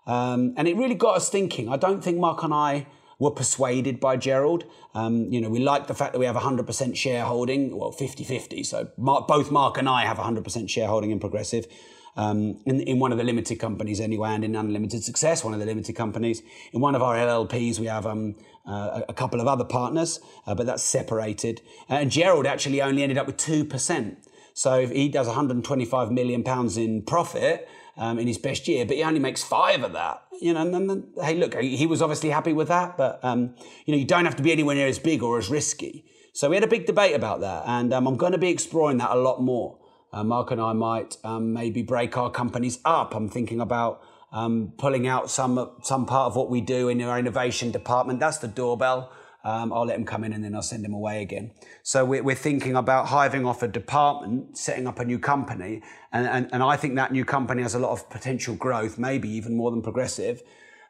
Um, 0.10 0.56
and 0.58 0.68
it 0.68 0.76
really 0.76 0.96
got 0.96 1.18
us 1.18 1.30
thinking. 1.30 1.70
I 1.70 1.78
don't 1.78 2.04
think 2.04 2.18
Mark 2.18 2.42
and 2.42 2.52
I 2.52 2.88
were 3.20 3.30
persuaded 3.30 4.00
by 4.00 4.18
Gerald. 4.18 4.64
Um, 4.96 5.32
you 5.32 5.40
know, 5.40 5.50
we 5.50 5.60
like 5.60 5.86
the 5.86 5.94
fact 5.94 6.14
that 6.14 6.20
we 6.20 6.26
have 6.26 6.36
100% 6.36 6.96
shareholding, 6.96 7.78
well, 7.78 7.92
50 7.92 8.24
50. 8.24 8.64
So 8.64 8.90
Mark, 8.98 9.28
both 9.28 9.52
Mark 9.52 9.78
and 9.78 9.88
I 9.88 10.06
have 10.06 10.18
100% 10.18 10.68
shareholding 10.68 11.12
in 11.12 11.20
Progressive. 11.20 11.68
Um, 12.18 12.60
in, 12.66 12.82
in, 12.82 12.98
one 12.98 13.12
of 13.12 13.20
the 13.20 13.24
limited 13.24 13.60
companies 13.60 14.02
anyway, 14.02 14.32
and 14.32 14.44
in 14.44 14.56
Unlimited 14.56 15.04
Success, 15.04 15.44
one 15.44 15.54
of 15.54 15.60
the 15.60 15.66
limited 15.68 15.96
companies. 15.96 16.42
In 16.74 16.82
one 16.82 16.96
of 16.96 17.04
our 17.04 17.16
LLPs, 17.16 17.78
we 17.78 17.86
have 17.86 18.08
um, 18.08 18.36
uh, 18.66 19.02
a 19.08 19.14
couple 19.14 19.40
of 19.40 19.48
other 19.48 19.64
partners, 19.64 20.20
uh, 20.48 20.56
but 20.56 20.66
that's 20.66 20.84
separated. 20.84 21.62
And 21.88 22.10
Gerald 22.10 22.48
actually 22.48 22.82
only 22.82 23.04
ended 23.04 23.20
up 23.20 23.28
with 23.28 23.38
2%. 23.38 24.18
So 24.54 24.80
if 24.80 24.92
he 24.92 25.08
does 25.08 25.28
125 25.28 26.12
million 26.12 26.44
pounds 26.44 26.78
in 26.78 27.04
profit 27.04 27.70
um, 28.00 28.18
in 28.18 28.26
his 28.26 28.38
best 28.38 28.68
year, 28.68 28.86
but 28.86 28.96
he 28.96 29.04
only 29.04 29.20
makes 29.20 29.44
five 29.44 29.84
of 29.84 29.94
that. 29.94 30.24
You 30.42 30.54
know, 30.54 30.62
and 30.62 30.90
then, 30.90 31.08
hey, 31.22 31.36
look, 31.36 31.54
he 31.54 31.86
was 31.86 32.02
obviously 32.02 32.30
happy 32.30 32.54
with 32.54 32.70
that, 32.70 32.98
but 32.98 33.20
um, 33.24 33.56
you 33.86 33.94
know, 33.94 34.00
you 34.00 34.06
don't 34.06 34.26
have 34.26 34.38
to 34.38 34.44
be 34.44 34.52
anywhere 34.54 34.76
near 34.76 34.88
as 34.88 34.98
big 34.98 35.22
or 35.22 35.38
as 35.38 35.50
risky. 35.50 36.06
So 36.34 36.50
we 36.50 36.56
had 36.56 36.64
a 36.64 36.68
big 36.68 36.86
debate 36.86 37.14
about 37.14 37.42
that, 37.42 37.64
and 37.68 37.94
um, 37.94 38.08
I'm 38.08 38.16
going 38.16 38.32
to 38.32 38.38
be 38.38 38.50
exploring 38.50 38.98
that 38.98 39.12
a 39.12 39.20
lot 39.20 39.42
more. 39.42 39.78
Uh, 40.12 40.24
Mark 40.24 40.50
and 40.50 40.62
I 40.62 40.74
might 40.74 41.18
um, 41.24 41.54
maybe 41.54 41.84
break 41.84 42.18
our 42.18 42.32
companies 42.32 42.80
up. 42.86 43.14
I'm 43.14 43.30
thinking 43.30 43.60
about 43.60 44.02
um, 44.32 44.74
pulling 44.78 45.08
out 45.08 45.30
some 45.30 45.72
some 45.84 46.06
part 46.06 46.28
of 46.28 46.36
what 46.36 46.50
we 46.50 46.62
do 46.62 46.88
in 46.88 47.02
our 47.02 47.20
innovation 47.20 47.70
department. 47.72 48.20
That's 48.20 48.38
the 48.38 48.48
doorbell. 48.48 49.12
Um, 49.44 49.72
I'll 49.72 49.86
let 49.86 49.98
him 49.98 50.06
come 50.06 50.24
in 50.26 50.34
and 50.34 50.44
then 50.44 50.54
I'll 50.54 50.62
send 50.62 50.86
him 50.86 50.94
away 50.94 51.22
again. 51.22 51.52
So 51.82 52.04
we're, 52.04 52.24
we're 52.24 52.36
thinking 52.36 52.76
about 52.76 53.08
hiving 53.08 53.46
off 53.46 53.64
a 53.64 53.68
department, 53.68 54.58
setting 54.58 54.86
up 54.86 55.00
a 55.00 55.06
new 55.06 55.18
company, 55.18 55.82
and, 56.12 56.28
and, 56.28 56.50
and, 56.52 56.62
I 56.62 56.76
think 56.76 56.96
that 56.96 57.14
new 57.14 57.24
company 57.24 57.62
has 57.62 57.74
a 57.74 57.80
lot 57.80 57.92
of 57.92 58.10
potential 58.10 58.56
growth, 58.56 58.98
maybe 58.98 59.30
even 59.30 59.56
more 59.56 59.72
than 59.72 59.82
progressive. 59.82 60.42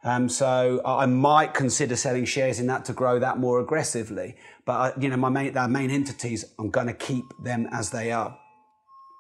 Um, 0.03 0.29
so 0.29 0.81
I 0.85 1.05
might 1.05 1.53
consider 1.53 1.95
selling 1.95 2.25
shares 2.25 2.59
in 2.59 2.67
that 2.67 2.85
to 2.85 2.93
grow 2.93 3.19
that 3.19 3.37
more 3.37 3.59
aggressively. 3.59 4.35
But 4.65 4.73
I, 4.73 4.99
you 4.99 5.09
know, 5.09 5.17
my 5.17 5.29
main, 5.29 5.57
our 5.57 5.67
main 5.67 5.91
entities, 5.91 6.45
I'm 6.57 6.69
going 6.69 6.87
to 6.87 6.93
keep 6.93 7.25
them 7.43 7.67
as 7.71 7.91
they 7.91 8.11
are. 8.11 8.39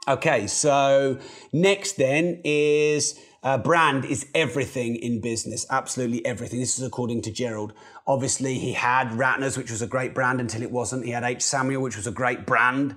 Okay, 0.09 0.47
so 0.47 1.19
next 1.53 1.97
then 1.97 2.41
is 2.43 3.23
uh, 3.43 3.59
brand 3.59 4.05
is 4.05 4.25
everything 4.33 4.95
in 4.95 5.21
business, 5.21 5.67
absolutely 5.69 6.25
everything. 6.25 6.59
This 6.59 6.79
is 6.79 6.83
according 6.83 7.21
to 7.23 7.31
Gerald. 7.31 7.73
Obviously, 8.07 8.57
he 8.57 8.73
had 8.73 9.09
Ratner's, 9.09 9.55
which 9.55 9.69
was 9.69 9.83
a 9.83 9.87
great 9.87 10.15
brand 10.15 10.41
until 10.41 10.63
it 10.63 10.71
wasn't. 10.71 11.05
He 11.05 11.11
had 11.11 11.23
H. 11.23 11.43
Samuel, 11.43 11.83
which 11.83 11.95
was 11.95 12.07
a 12.07 12.11
great 12.11 12.47
brand. 12.47 12.95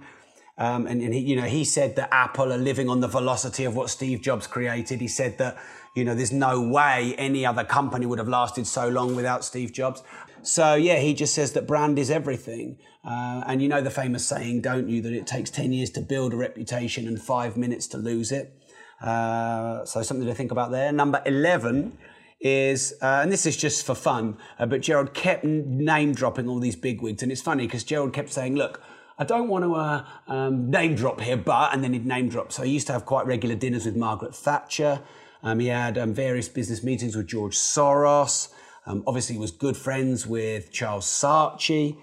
Um, 0.56 0.86
and, 0.86 1.02
and 1.02 1.12
he, 1.12 1.20
you 1.20 1.36
know, 1.36 1.42
he 1.42 1.64
said 1.64 1.96
that 1.96 2.08
Apple 2.14 2.50
are 2.50 2.56
living 2.56 2.88
on 2.88 3.00
the 3.00 3.08
velocity 3.08 3.66
of 3.66 3.76
what 3.76 3.90
Steve 3.90 4.22
Jobs 4.22 4.46
created. 4.46 5.02
He 5.02 5.08
said 5.08 5.36
that, 5.36 5.58
you 5.94 6.06
know, 6.06 6.14
there's 6.14 6.32
no 6.32 6.62
way 6.62 7.14
any 7.18 7.44
other 7.44 7.62
company 7.62 8.06
would 8.06 8.20
have 8.20 8.28
lasted 8.28 8.66
so 8.66 8.88
long 8.88 9.14
without 9.14 9.44
Steve 9.44 9.70
Jobs. 9.74 10.02
So 10.42 10.74
yeah, 10.74 10.98
he 10.98 11.14
just 11.14 11.34
says 11.34 11.52
that 11.52 11.66
brand 11.66 11.98
is 11.98 12.10
everything. 12.10 12.78
Uh, 13.04 13.42
and 13.46 13.62
you 13.62 13.68
know 13.68 13.80
the 13.80 13.90
famous 13.90 14.26
saying, 14.26 14.62
don't 14.62 14.88
you, 14.88 15.00
that 15.02 15.12
it 15.12 15.26
takes 15.26 15.50
10 15.50 15.72
years 15.72 15.90
to 15.90 16.00
build 16.00 16.32
a 16.32 16.36
reputation 16.36 17.06
and 17.06 17.20
five 17.20 17.56
minutes 17.56 17.86
to 17.88 17.98
lose 17.98 18.32
it. 18.32 18.56
Uh, 19.00 19.84
so 19.84 20.02
something 20.02 20.26
to 20.26 20.34
think 20.34 20.52
about 20.52 20.70
there. 20.70 20.92
Number 20.92 21.22
11 21.26 21.96
is, 22.40 22.94
uh, 23.02 23.20
and 23.22 23.30
this 23.32 23.46
is 23.46 23.56
just 23.56 23.84
for 23.86 23.94
fun, 23.94 24.36
uh, 24.58 24.66
but 24.66 24.80
Gerald 24.80 25.14
kept 25.14 25.44
name 25.44 26.12
dropping 26.12 26.48
all 26.48 26.58
these 26.58 26.76
bigwigs. 26.76 27.22
And 27.22 27.30
it's 27.32 27.40
funny 27.40 27.66
because 27.66 27.84
Gerald 27.84 28.12
kept 28.12 28.32
saying, 28.32 28.56
look, 28.56 28.82
I 29.18 29.24
don't 29.24 29.48
want 29.48 29.64
to 29.64 29.74
uh, 29.74 30.04
um, 30.26 30.70
name 30.70 30.94
drop 30.94 31.20
here, 31.20 31.36
but, 31.36 31.72
and 31.72 31.84
then 31.84 31.92
he'd 31.92 32.06
name 32.06 32.28
drop. 32.28 32.52
So 32.52 32.62
he 32.62 32.72
used 32.72 32.86
to 32.88 32.92
have 32.92 33.04
quite 33.04 33.26
regular 33.26 33.54
dinners 33.54 33.86
with 33.86 33.96
Margaret 33.96 34.34
Thatcher. 34.34 35.00
Um, 35.42 35.58
he 35.58 35.68
had 35.68 35.98
um, 35.98 36.14
various 36.14 36.48
business 36.48 36.82
meetings 36.82 37.16
with 37.16 37.26
George 37.26 37.56
Soros. 37.56 38.48
Um, 38.86 39.04
obviously, 39.06 39.34
he 39.34 39.40
was 39.40 39.50
good 39.50 39.76
friends 39.76 40.26
with 40.26 40.72
Charles 40.72 41.06
Saatchi. 41.06 41.96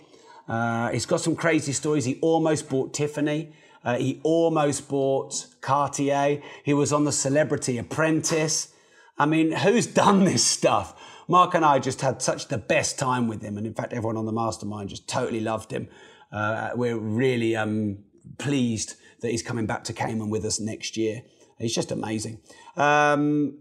Uh, 0.48 0.89
he's 0.89 1.05
got 1.05 1.21
some 1.21 1.36
crazy 1.36 1.74
stories. 1.74 2.05
He 2.05 2.17
almost 2.21 2.69
bought 2.69 2.93
Tiffany. 2.93 3.53
Uh, 3.83 3.98
he 3.98 4.19
almost 4.24 4.89
bought 4.89 5.45
Cartier. 5.62 6.41
He 6.63 6.74
was 6.74 6.91
on 6.91 7.05
the 7.05 7.12
Celebrity 7.12 7.77
Apprentice. 7.77 8.74
I 9.17 9.25
mean, 9.25 9.51
who's 9.51 9.88
done 9.88 10.24
this 10.24 10.43
stuff? 10.43 11.00
Mark 11.27 11.53
and 11.53 11.63
I 11.63 11.79
just 11.79 12.01
had 12.01 12.21
such 12.21 12.48
the 12.48 12.57
best 12.57 12.98
time 12.98 13.27
with 13.27 13.41
him. 13.41 13.57
And 13.57 13.67
in 13.67 13.74
fact, 13.74 13.93
everyone 13.93 14.17
on 14.17 14.25
the 14.25 14.31
mastermind 14.31 14.89
just 14.89 15.07
totally 15.07 15.39
loved 15.41 15.71
him. 15.71 15.88
Uh, 16.31 16.71
we're 16.75 16.98
really 16.98 17.55
um, 17.55 18.00
pleased 18.38 18.95
that 19.21 19.29
he's 19.29 19.43
coming 19.43 19.65
back 19.65 19.83
to 19.86 19.93
Cayman 19.93 20.29
with 20.29 20.43
us 20.45 20.59
next 20.59 20.98
year. 20.98 21.21
He's 21.59 21.75
just 21.75 21.91
amazing. 21.91 22.39
Um, 22.75 23.59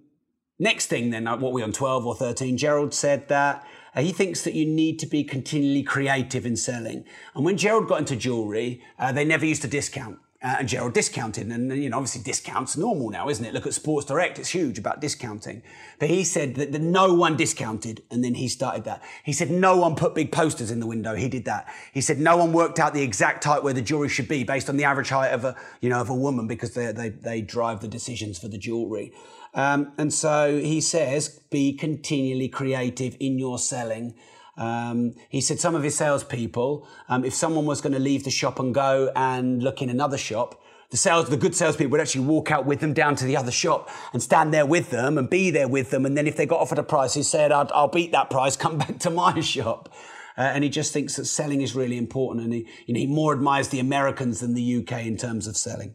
next 0.58 0.86
thing, 0.86 1.10
then, 1.10 1.26
uh, 1.26 1.36
what 1.36 1.52
we 1.52 1.62
on 1.62 1.72
12 1.72 2.06
or 2.06 2.14
13? 2.14 2.56
Gerald 2.56 2.94
said 2.94 3.28
that 3.28 3.66
uh, 3.94 4.00
he 4.00 4.12
thinks 4.12 4.42
that 4.42 4.54
you 4.54 4.66
need 4.66 4.98
to 4.98 5.06
be 5.06 5.24
continually 5.24 5.82
creative 5.82 6.46
in 6.46 6.56
selling. 6.56 7.04
And 7.34 7.44
when 7.44 7.56
Gerald 7.56 7.88
got 7.88 8.00
into 8.00 8.16
jewelry, 8.16 8.82
uh, 8.98 9.12
they 9.12 9.24
never 9.24 9.46
used 9.46 9.62
to 9.62 9.68
discount. 9.68 10.18
Uh, 10.40 10.56
and 10.60 10.68
Gerald 10.68 10.92
discounted, 10.92 11.48
and 11.48 11.72
you 11.82 11.90
know, 11.90 11.96
obviously 11.96 12.22
discounts 12.22 12.76
normal 12.76 13.10
now, 13.10 13.28
isn't 13.28 13.44
it? 13.44 13.52
Look 13.52 13.66
at 13.66 13.74
Sports 13.74 14.06
Direct; 14.06 14.38
it's 14.38 14.50
huge 14.50 14.78
about 14.78 15.00
discounting. 15.00 15.64
But 15.98 16.10
he 16.10 16.22
said 16.22 16.54
that, 16.54 16.70
that 16.70 16.80
no 16.80 17.12
one 17.12 17.36
discounted, 17.36 18.04
and 18.08 18.22
then 18.22 18.34
he 18.34 18.46
started 18.46 18.84
that. 18.84 19.02
He 19.24 19.32
said 19.32 19.50
no 19.50 19.76
one 19.76 19.96
put 19.96 20.14
big 20.14 20.30
posters 20.30 20.70
in 20.70 20.78
the 20.78 20.86
window. 20.86 21.16
He 21.16 21.28
did 21.28 21.44
that. 21.46 21.66
He 21.92 22.00
said 22.00 22.20
no 22.20 22.36
one 22.36 22.52
worked 22.52 22.78
out 22.78 22.94
the 22.94 23.02
exact 23.02 23.42
height 23.42 23.64
where 23.64 23.74
the 23.74 23.82
jewelry 23.82 24.08
should 24.08 24.28
be 24.28 24.44
based 24.44 24.68
on 24.68 24.76
the 24.76 24.84
average 24.84 25.08
height 25.08 25.30
of 25.30 25.44
a, 25.44 25.56
you 25.80 25.88
know, 25.88 26.00
of 26.00 26.08
a 26.08 26.14
woman 26.14 26.46
because 26.46 26.72
they 26.72 26.92
they 26.92 27.08
they 27.08 27.40
drive 27.40 27.80
the 27.80 27.88
decisions 27.88 28.38
for 28.38 28.46
the 28.46 28.58
jewelry. 28.58 29.12
Um, 29.54 29.92
and 29.98 30.14
so 30.14 30.60
he 30.60 30.80
says, 30.80 31.40
be 31.50 31.72
continually 31.72 32.48
creative 32.48 33.16
in 33.18 33.40
your 33.40 33.58
selling. 33.58 34.14
Um, 34.58 35.14
he 35.28 35.40
said 35.40 35.60
some 35.60 35.74
of 35.74 35.82
his 35.82 35.96
salespeople, 35.96 36.86
um, 37.08 37.24
if 37.24 37.32
someone 37.32 37.64
was 37.64 37.80
going 37.80 37.92
to 37.92 37.98
leave 38.00 38.24
the 38.24 38.30
shop 38.30 38.58
and 38.58 38.74
go 38.74 39.12
and 39.14 39.62
look 39.62 39.80
in 39.80 39.88
another 39.88 40.18
shop, 40.18 40.60
the 40.90 40.96
sales, 40.96 41.28
the 41.28 41.36
good 41.36 41.54
salespeople 41.54 41.92
would 41.92 42.00
actually 42.00 42.24
walk 42.24 42.50
out 42.50 42.66
with 42.66 42.80
them 42.80 42.92
down 42.92 43.14
to 43.16 43.24
the 43.24 43.36
other 43.36 43.50
shop 43.50 43.88
and 44.12 44.22
stand 44.22 44.52
there 44.52 44.66
with 44.66 44.90
them 44.90 45.16
and 45.16 45.30
be 45.30 45.50
there 45.50 45.68
with 45.68 45.90
them. 45.90 46.04
And 46.04 46.16
then 46.16 46.26
if 46.26 46.36
they 46.36 46.46
got 46.46 46.60
offered 46.60 46.78
a 46.78 46.82
price, 46.82 47.14
he 47.14 47.22
said, 47.22 47.52
I'll, 47.52 47.70
I'll 47.72 47.88
beat 47.88 48.12
that 48.12 48.30
price, 48.30 48.56
come 48.56 48.78
back 48.78 48.98
to 49.00 49.10
my 49.10 49.40
shop. 49.40 49.90
Uh, 50.36 50.42
and 50.42 50.64
he 50.64 50.70
just 50.70 50.92
thinks 50.92 51.16
that 51.16 51.26
selling 51.26 51.60
is 51.60 51.74
really 51.74 51.98
important. 51.98 52.44
And 52.44 52.54
he, 52.54 52.66
you 52.86 52.94
know, 52.94 53.00
he 53.00 53.06
more 53.06 53.34
admires 53.34 53.68
the 53.68 53.80
Americans 53.80 54.40
than 54.40 54.54
the 54.54 54.76
UK 54.76 55.04
in 55.04 55.16
terms 55.16 55.46
of 55.46 55.56
selling. 55.56 55.94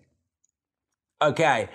Okay. 1.21 1.69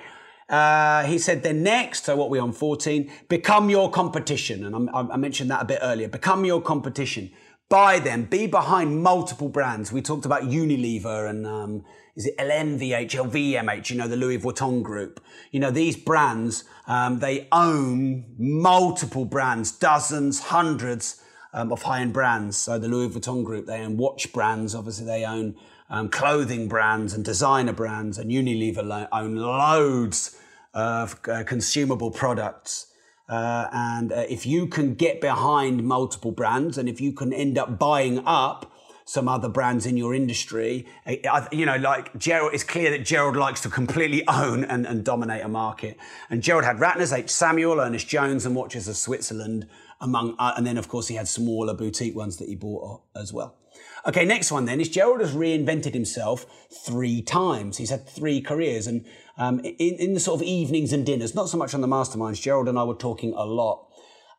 Uh, 0.48 1.04
he 1.04 1.18
said 1.18 1.42
then 1.42 1.62
next, 1.62 2.04
so 2.04 2.16
what 2.16 2.30
we 2.30 2.38
on 2.38 2.52
14, 2.52 3.10
become 3.28 3.68
your 3.68 3.90
competition. 3.90 4.64
And 4.64 4.88
I, 4.90 5.00
I 5.00 5.16
mentioned 5.16 5.50
that 5.50 5.62
a 5.62 5.64
bit 5.64 5.78
earlier. 5.82 6.08
Become 6.08 6.44
your 6.44 6.62
competition. 6.62 7.30
Buy 7.68 7.98
them. 7.98 8.24
Be 8.24 8.46
behind 8.46 9.02
multiple 9.02 9.50
brands. 9.50 9.92
We 9.92 10.00
talked 10.00 10.24
about 10.24 10.44
Unilever 10.44 11.28
and 11.28 11.46
um, 11.46 11.84
is 12.16 12.26
it 12.26 12.38
LVMH, 12.38 13.10
LVMH, 13.10 13.90
you 13.90 13.96
know, 13.96 14.08
the 14.08 14.16
Louis 14.16 14.38
Vuitton 14.38 14.82
group. 14.82 15.22
You 15.50 15.60
know, 15.60 15.70
these 15.70 15.96
brands, 15.96 16.64
um, 16.86 17.18
they 17.18 17.46
own 17.52 18.24
multiple 18.38 19.26
brands, 19.26 19.70
dozens, 19.70 20.40
hundreds 20.40 21.22
um, 21.52 21.70
of 21.72 21.82
high-end 21.82 22.14
brands. 22.14 22.56
So 22.56 22.78
the 22.78 22.88
Louis 22.88 23.10
Vuitton 23.10 23.44
group, 23.44 23.66
they 23.66 23.80
own 23.80 23.98
watch 23.98 24.32
brands. 24.32 24.74
Obviously, 24.74 25.04
they 25.04 25.24
own 25.24 25.56
um, 25.90 26.08
clothing 26.08 26.68
brands 26.68 27.12
and 27.12 27.24
designer 27.24 27.72
brands, 27.72 28.18
and 28.18 28.30
Unilever 28.30 29.08
own 29.12 29.36
loads 29.36 30.37
of 30.74 31.18
uh, 31.28 31.44
consumable 31.44 32.10
products. 32.10 32.86
Uh, 33.28 33.68
and 33.72 34.12
uh, 34.12 34.24
if 34.28 34.46
you 34.46 34.66
can 34.66 34.94
get 34.94 35.20
behind 35.20 35.84
multiple 35.84 36.32
brands 36.32 36.78
and 36.78 36.88
if 36.88 37.00
you 37.00 37.12
can 37.12 37.32
end 37.32 37.58
up 37.58 37.78
buying 37.78 38.22
up 38.24 38.72
some 39.04 39.26
other 39.26 39.48
brands 39.48 39.86
in 39.86 39.96
your 39.96 40.14
industry, 40.14 40.86
uh, 41.06 41.46
you 41.50 41.64
know, 41.64 41.76
like 41.76 42.16
Gerald, 42.18 42.52
it's 42.52 42.64
clear 42.64 42.90
that 42.90 43.06
Gerald 43.06 43.36
likes 43.36 43.62
to 43.62 43.70
completely 43.70 44.26
own 44.28 44.64
and, 44.64 44.86
and 44.86 45.04
dominate 45.04 45.42
a 45.42 45.48
market. 45.48 45.96
And 46.28 46.42
Gerald 46.42 46.64
had 46.64 46.76
Ratner's, 46.76 47.12
H. 47.12 47.30
Samuel, 47.30 47.80
Ernest 47.80 48.06
Jones, 48.06 48.44
and 48.44 48.54
Watches 48.54 48.86
of 48.86 48.96
Switzerland, 48.96 49.66
among, 50.00 50.36
uh, 50.38 50.54
and 50.56 50.66
then 50.66 50.78
of 50.78 50.88
course 50.88 51.08
he 51.08 51.16
had 51.16 51.28
smaller 51.28 51.74
boutique 51.74 52.16
ones 52.16 52.36
that 52.36 52.48
he 52.48 52.54
bought 52.54 53.02
as 53.16 53.32
well. 53.32 53.56
Okay, 54.06 54.24
next 54.24 54.52
one 54.52 54.64
then 54.64 54.80
is 54.80 54.88
Gerald 54.88 55.20
has 55.20 55.34
reinvented 55.34 55.92
himself 55.92 56.46
three 56.84 57.20
times. 57.20 57.76
He's 57.76 57.90
had 57.90 58.08
three 58.08 58.40
careers, 58.40 58.86
and 58.86 59.04
um, 59.36 59.60
in, 59.60 59.96
in 59.96 60.14
the 60.14 60.20
sort 60.20 60.40
of 60.40 60.46
evenings 60.46 60.92
and 60.92 61.04
dinners, 61.04 61.34
not 61.34 61.48
so 61.48 61.58
much 61.58 61.74
on 61.74 61.80
the 61.80 61.88
masterminds, 61.88 62.40
Gerald 62.40 62.68
and 62.68 62.78
I 62.78 62.84
were 62.84 62.94
talking 62.94 63.34
a 63.34 63.44
lot 63.44 63.88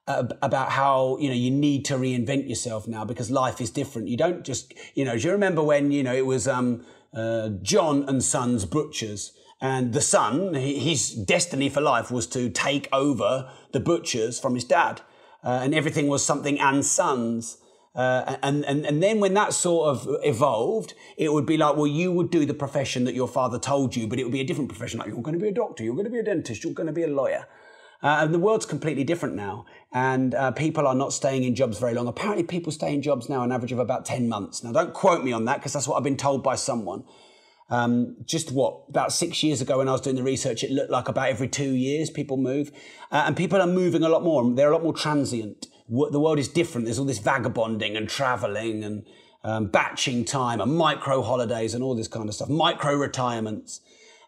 uh, 0.08 0.24
about 0.42 0.72
how 0.72 1.18
you 1.20 1.30
know 1.30 1.36
you 1.36 1.52
need 1.52 1.86
to 1.86 1.96
reinvent 1.96 2.50
yourself 2.50 2.88
now 2.88 3.06
because 3.06 3.30
life 3.30 3.62
is 3.62 3.70
different. 3.70 4.08
You 4.08 4.18
don't 4.18 4.44
just 4.44 4.74
you 4.96 5.06
know. 5.06 5.18
Do 5.18 5.28
you 5.28 5.32
remember 5.32 5.64
when 5.64 5.92
you 5.92 6.04
know 6.04 6.16
it 6.16 6.26
was 6.26 6.48
um, 6.48 6.86
uh, 7.14 7.50
John 7.62 8.04
and 8.08 8.24
Sons 8.24 8.66
Butchers? 8.66 9.34
And 9.62 9.92
the 9.92 10.02
son, 10.02 10.54
his 10.54 11.14
destiny 11.14 11.68
for 11.68 11.82
life 11.82 12.12
was 12.12 12.28
to 12.28 12.50
take 12.50 12.88
over 12.94 13.52
the 13.74 13.82
butchers 13.82 14.40
from 14.40 14.56
his 14.56 14.64
dad. 14.64 15.02
Uh, 15.44 15.62
and 15.64 15.74
everything 15.74 16.08
was 16.08 16.26
something 16.26 16.60
and 16.60 16.86
sons. 16.86 17.58
Uh, 17.96 18.38
and, 18.44 18.64
and, 18.66 18.86
and 18.86 19.02
then 19.02 19.20
when 19.20 19.34
that 19.34 19.54
sort 19.54 19.90
of 19.90 20.08
evolved, 20.24 20.94
it 21.18 21.34
would 21.34 21.46
be 21.46 21.58
like, 21.58 21.76
well, 21.76 21.88
you 21.88 22.12
would 22.12 22.30
do 22.30 22.46
the 22.46 22.54
profession 22.54 23.04
that 23.06 23.16
your 23.16 23.28
father 23.28 23.58
told 23.58 23.96
you, 23.96 24.08
but 24.08 24.20
it 24.20 24.24
would 24.24 24.34
be 24.34 24.42
a 24.42 24.46
different 24.46 24.70
profession. 24.70 25.00
Like 25.00 25.08
you're 25.08 25.22
going 25.22 25.38
to 25.38 25.42
be 25.42 25.50
a 25.50 25.54
doctor, 25.54 25.84
you're 25.84 25.96
going 25.96 26.06
to 26.06 26.12
be 26.12 26.20
a 26.20 26.24
dentist, 26.24 26.64
you're 26.64 26.74
going 26.74 26.88
to 26.88 26.94
be 26.94 27.04
a 27.04 27.08
lawyer. 27.08 27.48
Uh, 28.02 28.20
and 28.22 28.34
the 28.34 28.40
world's 28.40 28.66
completely 28.66 29.04
different 29.04 29.36
now. 29.36 29.66
And 29.92 30.34
uh, 30.34 30.52
people 30.52 30.88
are 30.88 30.96
not 30.96 31.12
staying 31.12 31.44
in 31.44 31.56
jobs 31.56 31.80
very 31.80 31.94
long. 31.94 32.08
Apparently, 32.08 32.44
people 32.44 32.72
stay 32.72 32.94
in 32.94 33.02
jobs 33.02 33.28
now 33.28 33.44
an 33.44 33.52
average 33.52 33.72
of 33.72 33.80
about 33.80 34.06
10 34.06 34.30
months. 34.30 34.64
Now, 34.64 34.72
don't 34.72 34.94
quote 34.94 35.24
me 35.24 35.34
on 35.34 35.46
that 35.46 35.58
because 35.58 35.74
that's 35.74 35.88
what 35.88 35.98
I've 35.98 36.04
been 36.04 36.18
told 36.18 36.44
by 36.44 36.56
someone. 36.56 37.04
Um, 37.70 38.16
just 38.26 38.52
what, 38.52 38.82
about 38.90 39.14
six 39.14 39.44
years 39.44 39.62
ago 39.62 39.78
when 39.78 39.88
I 39.88 39.92
was 39.92 40.02
doing 40.02 40.16
the 40.16 40.24
research, 40.24 40.64
it 40.64 40.72
looked 40.72 40.90
like 40.90 41.08
about 41.08 41.30
every 41.30 41.48
two 41.48 41.76
years 41.76 42.10
people 42.10 42.38
move. 42.38 42.72
Uh, 43.12 43.26
and 43.28 43.38
people 43.38 43.62
are 43.62 43.68
moving 43.68 44.04
a 44.04 44.10
lot 44.10 44.24
more. 44.24 44.50
They're 44.56 44.72
a 44.72 44.74
lot 44.74 44.84
more 44.84 44.94
transient 44.94 45.68
the 45.90 46.20
world 46.20 46.40
is 46.40 46.48
different. 46.48 46.86
There's 46.86 47.00
all 47.00 47.06
this 47.06 47.20
vagabonding 47.20 47.98
and 47.98 48.08
traveling 48.08 48.84
and 48.84 49.06
um, 49.44 49.68
batching 49.68 50.26
time 50.26 50.62
and 50.62 50.76
micro 50.76 51.22
holidays 51.22 51.74
and 51.74 51.84
all 51.84 51.96
this 51.96 52.08
kind 52.08 52.30
of 52.30 52.36
stuff, 52.36 52.50
micro 52.50 52.96
retirements. 52.96 53.82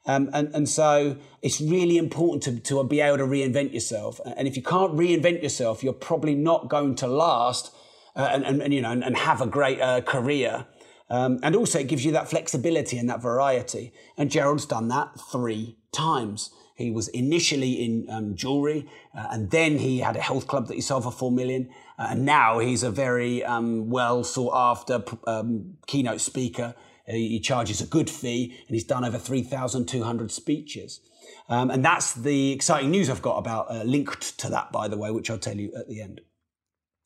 Um, 0.07 0.31
and, 0.33 0.53
and 0.55 0.67
so 0.67 1.17
it's 1.43 1.61
really 1.61 1.97
important 1.97 2.43
to, 2.43 2.59
to 2.59 2.83
be 2.83 3.01
able 3.01 3.17
to 3.17 3.25
reinvent 3.25 3.73
yourself. 3.73 4.19
And 4.25 4.47
if 4.47 4.57
you 4.57 4.63
can't 4.63 4.93
reinvent 4.93 5.43
yourself, 5.43 5.83
you're 5.83 5.93
probably 5.93 6.33
not 6.33 6.69
going 6.69 6.95
to 6.95 7.07
last 7.07 7.75
uh, 8.15 8.29
and, 8.31 8.43
and, 8.43 8.61
and, 8.61 8.73
you 8.73 8.81
know, 8.81 8.91
and, 8.91 9.03
and 9.03 9.15
have 9.15 9.41
a 9.41 9.47
great 9.47 9.79
uh, 9.79 10.01
career. 10.01 10.65
Um, 11.11 11.39
and 11.43 11.57
also 11.57 11.77
it 11.79 11.89
gives 11.89 12.05
you 12.05 12.13
that 12.13 12.29
flexibility 12.29 12.97
and 12.97 13.09
that 13.09 13.21
variety. 13.21 13.91
And 14.17 14.31
Gerald's 14.31 14.65
done 14.65 14.87
that 14.87 15.19
three 15.29 15.77
times. 15.91 16.51
He 16.75 16.89
was 16.89 17.09
initially 17.09 17.73
in 17.73 18.07
um, 18.09 18.35
jewelry, 18.35 18.87
uh, 19.15 19.27
and 19.29 19.51
then 19.51 19.77
he 19.77 19.99
had 19.99 20.15
a 20.15 20.21
health 20.21 20.47
club 20.47 20.67
that 20.67 20.75
he 20.75 20.81
sold 20.81 21.03
for 21.03 21.11
four 21.11 21.31
million. 21.31 21.69
Uh, 21.99 22.07
and 22.11 22.25
now 22.25 22.59
he's 22.59 22.81
a 22.81 22.89
very 22.89 23.43
um, 23.43 23.89
well 23.89 24.23
sought 24.23 24.53
after 24.55 25.03
um, 25.27 25.77
keynote 25.85 26.21
speaker. 26.21 26.73
He 27.05 27.41
charges 27.41 27.81
a 27.81 27.85
good 27.85 28.09
fee, 28.09 28.55
and 28.67 28.73
he's 28.73 28.85
done 28.85 29.03
over 29.03 29.17
3,200 29.17 30.31
speeches. 30.31 31.01
Um, 31.49 31.69
and 31.69 31.83
that's 31.83 32.13
the 32.13 32.53
exciting 32.53 32.89
news 32.89 33.09
I've 33.09 33.21
got 33.21 33.37
about, 33.37 33.69
uh, 33.69 33.83
linked 33.83 34.39
to 34.39 34.49
that, 34.49 34.71
by 34.71 34.87
the 34.87 34.97
way, 34.97 35.11
which 35.11 35.29
I'll 35.29 35.37
tell 35.37 35.57
you 35.57 35.73
at 35.77 35.89
the 35.89 36.01
end. 36.01 36.21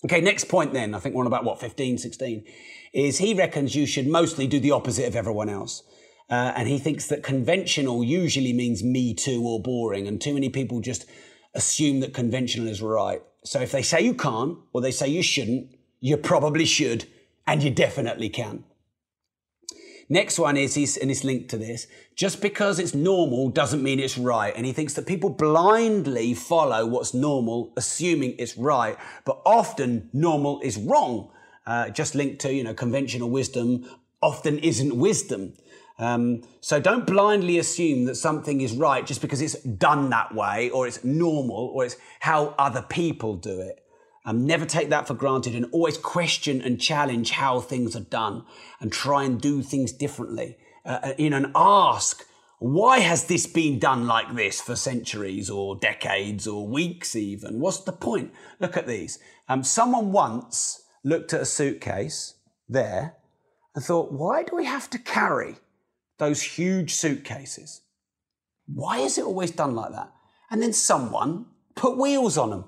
Okay, 0.06 0.22
next 0.22 0.50
point 0.50 0.72
then, 0.72 0.94
I 0.94 1.00
think 1.00 1.16
we're 1.16 1.22
on 1.22 1.28
about 1.28 1.46
what, 1.46 1.60
15, 1.60 1.98
16, 1.98 2.46
is 2.94 3.18
he 3.18 3.34
reckons 3.34 3.76
you 3.76 3.88
should 3.88 4.06
mostly 4.06 4.46
do 4.46 4.60
the 4.60 4.70
opposite 4.70 5.08
of 5.08 5.16
everyone 5.16 5.50
else. 5.50 5.82
Uh, 6.30 6.54
and 6.56 6.68
he 6.68 6.78
thinks 6.78 7.08
that 7.08 7.24
conventional 7.24 8.04
usually 8.04 8.54
means 8.54 8.84
me 8.84 9.16
too 9.16 9.42
or 9.44 9.60
boring. 9.60 10.08
And 10.08 10.22
too 10.22 10.36
many 10.36 10.50
people 10.50 10.80
just 10.80 11.08
assume 11.56 12.02
that 12.02 12.14
conventional 12.14 12.68
is 12.68 12.84
right. 12.84 13.24
So 13.44 13.62
if 13.62 13.72
they 13.72 13.82
say 13.82 14.02
you 14.02 14.14
can't 14.14 14.60
or 14.74 14.82
they 14.82 14.92
say 14.92 15.08
you 15.08 15.24
shouldn't, 15.24 15.76
you 16.02 16.18
probably 16.18 16.66
should 16.66 17.06
and 17.48 17.64
you 17.64 17.72
definitely 17.72 18.30
can. 18.30 18.64
Next 20.08 20.38
one 20.38 20.56
is, 20.56 20.76
he's, 20.76 20.98
and 20.98 21.10
it's 21.10 21.24
linked 21.24 21.50
to 21.50 21.58
this, 21.58 21.88
just 22.16 22.42
because 22.42 22.78
it's 22.78 22.94
normal 22.94 23.50
doesn't 23.50 23.82
mean 23.82 24.00
it's 24.00 24.18
right. 24.18 24.54
And 24.56 24.66
he 24.66 24.72
thinks 24.72 24.94
that 24.94 25.08
people 25.08 25.32
blindly 25.32 26.36
follow 26.36 26.86
what's 26.86 27.14
normal, 27.14 27.74
assuming 27.76 28.36
it's 28.38 28.56
right, 28.56 28.98
but 29.26 29.42
often 29.46 30.10
normal 30.14 30.62
is 30.62 30.78
wrong. 30.78 31.32
Uh, 31.66 31.90
just 31.90 32.14
linked 32.14 32.40
to, 32.42 32.54
you 32.54 32.64
know, 32.64 32.76
conventional 32.76 33.30
wisdom 33.32 33.90
often 34.22 34.60
isn't 34.60 34.96
wisdom. 34.96 35.54
Um, 35.98 36.44
so 36.62 36.80
don't 36.80 37.08
blindly 37.08 37.58
assume 37.58 38.06
that 38.06 38.16
something 38.16 38.62
is 38.62 38.74
right 38.74 39.06
just 39.06 39.22
because 39.22 39.42
it's 39.42 39.56
done 39.64 40.10
that 40.10 40.36
way 40.36 40.70
or 40.70 40.88
it's 40.88 41.04
normal 41.04 41.72
or 41.74 41.86
it's 41.86 41.96
how 42.20 42.54
other 42.60 42.82
people 42.82 43.36
do 43.36 43.62
it. 43.62 43.85
Um, 44.26 44.46
never 44.46 44.66
take 44.66 44.90
that 44.90 45.08
for 45.08 45.14
granted 45.14 45.56
and 45.56 45.68
always 45.72 45.98
question 45.98 46.62
and 46.62 46.82
challenge 46.82 47.32
how 47.32 47.60
things 47.60 47.96
are 47.96 48.02
done 48.02 48.44
and 48.80 48.92
try 48.92 49.24
and 49.24 49.40
do 49.40 49.62
things 49.62 49.92
differently. 49.92 50.58
Uh, 50.84 51.00
uh 51.04 51.14
you 51.18 51.30
know, 51.30 51.38
and 51.38 51.52
ask, 51.56 52.26
why 52.60 53.00
has 53.00 53.26
this 53.26 53.46
been 53.46 53.78
done 53.78 54.08
like 54.08 54.36
this 54.36 54.62
for 54.62 54.76
centuries 54.76 55.50
or 55.50 55.76
decades 55.76 56.48
or 56.48 56.68
weeks 56.68 57.16
even? 57.16 57.60
What's 57.60 57.82
the 57.82 57.92
point? 57.92 58.34
Look 58.60 58.78
at 58.78 58.88
these. 58.88 59.20
Um, 59.48 59.64
someone 59.64 60.12
once 60.12 60.82
looked 61.04 61.34
at 61.34 61.42
a 61.42 61.46
suitcase 61.46 62.34
there 62.68 63.18
and 63.76 63.84
thought, 63.84 64.12
why 64.12 64.44
do 64.44 64.56
we 64.56 64.66
have 64.66 64.90
to 64.90 64.98
carry 64.98 65.58
those 66.18 66.42
huge 66.42 66.94
suitcases. 66.94 67.82
Why 68.68 69.00
is 69.00 69.18
it 69.18 69.26
always 69.26 69.52
done 69.52 69.76
like 69.76 69.92
that? 69.92 70.12
And 70.50 70.62
then 70.62 70.74
someone 70.74 71.48
put 71.76 71.98
wheels 71.98 72.38
on 72.38 72.50
them 72.52 72.66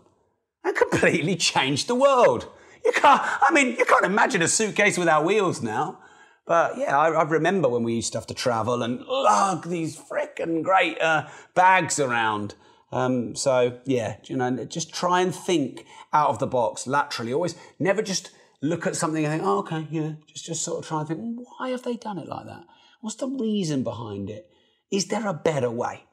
and 0.64 0.76
completely 0.76 1.36
changed 1.36 1.88
the 1.88 1.96
world. 1.96 2.50
You 2.86 2.92
can't, 2.92 3.22
I 3.24 3.52
mean, 3.52 3.76
you 3.78 3.86
can't 3.86 4.06
imagine 4.06 4.42
a 4.42 4.48
suitcase 4.48 4.98
without 4.98 5.26
wheels 5.26 5.62
now. 5.62 6.00
But 6.46 6.78
yeah, 6.78 6.98
I, 6.98 7.10
I 7.10 7.24
remember 7.24 7.68
when 7.68 7.84
we 7.84 7.94
used 7.96 8.14
to 8.14 8.18
have 8.20 8.28
to 8.28 8.34
travel 8.34 8.82
and 8.82 9.02
lug 9.02 9.68
these 9.68 10.00
frickin' 10.00 10.64
great 10.64 11.00
uh, 11.02 11.28
bags 11.54 12.00
around. 12.00 12.56
Um, 12.92 13.36
so 13.36 13.80
yeah, 13.86 14.16
you 14.24 14.38
know, 14.38 14.64
just 14.66 14.94
try 14.94 15.20
and 15.20 15.36
think 15.36 15.86
out 16.14 16.30
of 16.30 16.40
the 16.40 16.48
box 16.48 16.88
laterally. 16.88 17.34
Always 17.34 17.56
never 17.80 18.02
just 18.02 18.32
look 18.62 18.88
at 18.88 18.96
something 18.96 19.26
and 19.26 19.34
think, 19.34 19.44
oh, 19.46 19.60
okay, 19.60 19.88
yeah, 19.92 20.14
just, 20.26 20.46
just 20.46 20.64
sort 20.64 20.80
of 20.80 20.88
try 20.88 21.00
and 21.00 21.08
think, 21.10 21.40
why 21.60 21.70
have 21.70 21.84
they 21.84 21.98
done 21.98 22.18
it 22.18 22.30
like 22.30 22.46
that? 22.46 22.64
What's 23.02 23.18
the 23.18 23.28
reason 23.28 23.84
behind 23.84 24.30
it? 24.30 24.50
Is 24.90 25.08
there 25.08 25.28
a 25.28 25.34
better 25.34 25.70
way? 25.70 26.06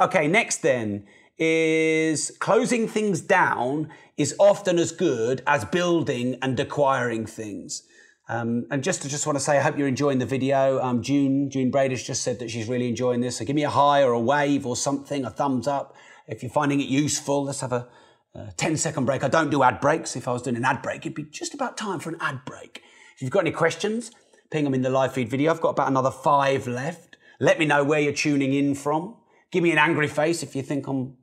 Okay, 0.00 0.28
next 0.28 0.58
then 0.58 1.06
is 1.38 2.30
closing 2.38 2.86
things 2.86 3.20
down 3.20 3.88
is 4.16 4.34
often 4.38 4.78
as 4.78 4.92
good 4.92 5.42
as 5.46 5.64
building 5.64 6.36
and 6.40 6.58
acquiring 6.60 7.26
things. 7.26 7.82
Um, 8.28 8.66
and 8.70 8.82
just 8.82 9.02
to 9.02 9.08
just 9.08 9.26
want 9.26 9.36
to 9.36 9.44
say, 9.44 9.58
I 9.58 9.60
hope 9.60 9.76
you're 9.76 9.88
enjoying 9.88 10.18
the 10.18 10.26
video. 10.26 10.80
Um, 10.82 11.02
June 11.02 11.50
June 11.50 11.70
Brady's 11.70 12.02
just 12.02 12.22
said 12.22 12.38
that 12.38 12.50
she's 12.50 12.68
really 12.68 12.88
enjoying 12.88 13.20
this. 13.20 13.36
So 13.38 13.44
give 13.44 13.56
me 13.56 13.64
a 13.64 13.70
high 13.70 14.02
or 14.02 14.12
a 14.12 14.20
wave 14.20 14.66
or 14.66 14.76
something, 14.76 15.24
a 15.24 15.30
thumbs 15.30 15.66
up 15.66 15.94
if 16.26 16.42
you're 16.42 16.52
finding 16.52 16.80
it 16.80 16.88
useful. 16.88 17.44
Let's 17.44 17.60
have 17.60 17.72
a, 17.72 17.88
a 18.34 18.52
10 18.56 18.76
second 18.78 19.04
break. 19.04 19.24
I 19.24 19.28
don't 19.28 19.50
do 19.50 19.62
ad 19.62 19.80
breaks. 19.80 20.16
If 20.16 20.26
I 20.26 20.32
was 20.32 20.42
doing 20.42 20.56
an 20.56 20.64
ad 20.64 20.80
break, 20.80 21.00
it'd 21.00 21.14
be 21.14 21.24
just 21.24 21.52
about 21.52 21.76
time 21.76 22.00
for 22.00 22.08
an 22.08 22.16
ad 22.20 22.44
break. 22.46 22.82
If 23.14 23.22
you've 23.22 23.30
got 23.30 23.40
any 23.40 23.50
questions, 23.50 24.10
ping 24.50 24.64
them 24.64 24.74
in 24.74 24.82
the 24.82 24.90
live 24.90 25.12
feed 25.12 25.28
video. 25.28 25.50
I've 25.50 25.60
got 25.60 25.70
about 25.70 25.88
another 25.88 26.10
five 26.10 26.66
left. 26.66 27.18
Let 27.40 27.58
me 27.58 27.66
know 27.66 27.84
where 27.84 28.00
you're 28.00 28.12
tuning 28.12 28.54
in 28.54 28.74
from. 28.74 29.16
Give 29.50 29.62
me 29.62 29.70
an 29.70 29.78
angry 29.78 30.08
face 30.08 30.42
if 30.42 30.56
you 30.56 30.62
think 30.62 30.86
I'm 30.86 31.16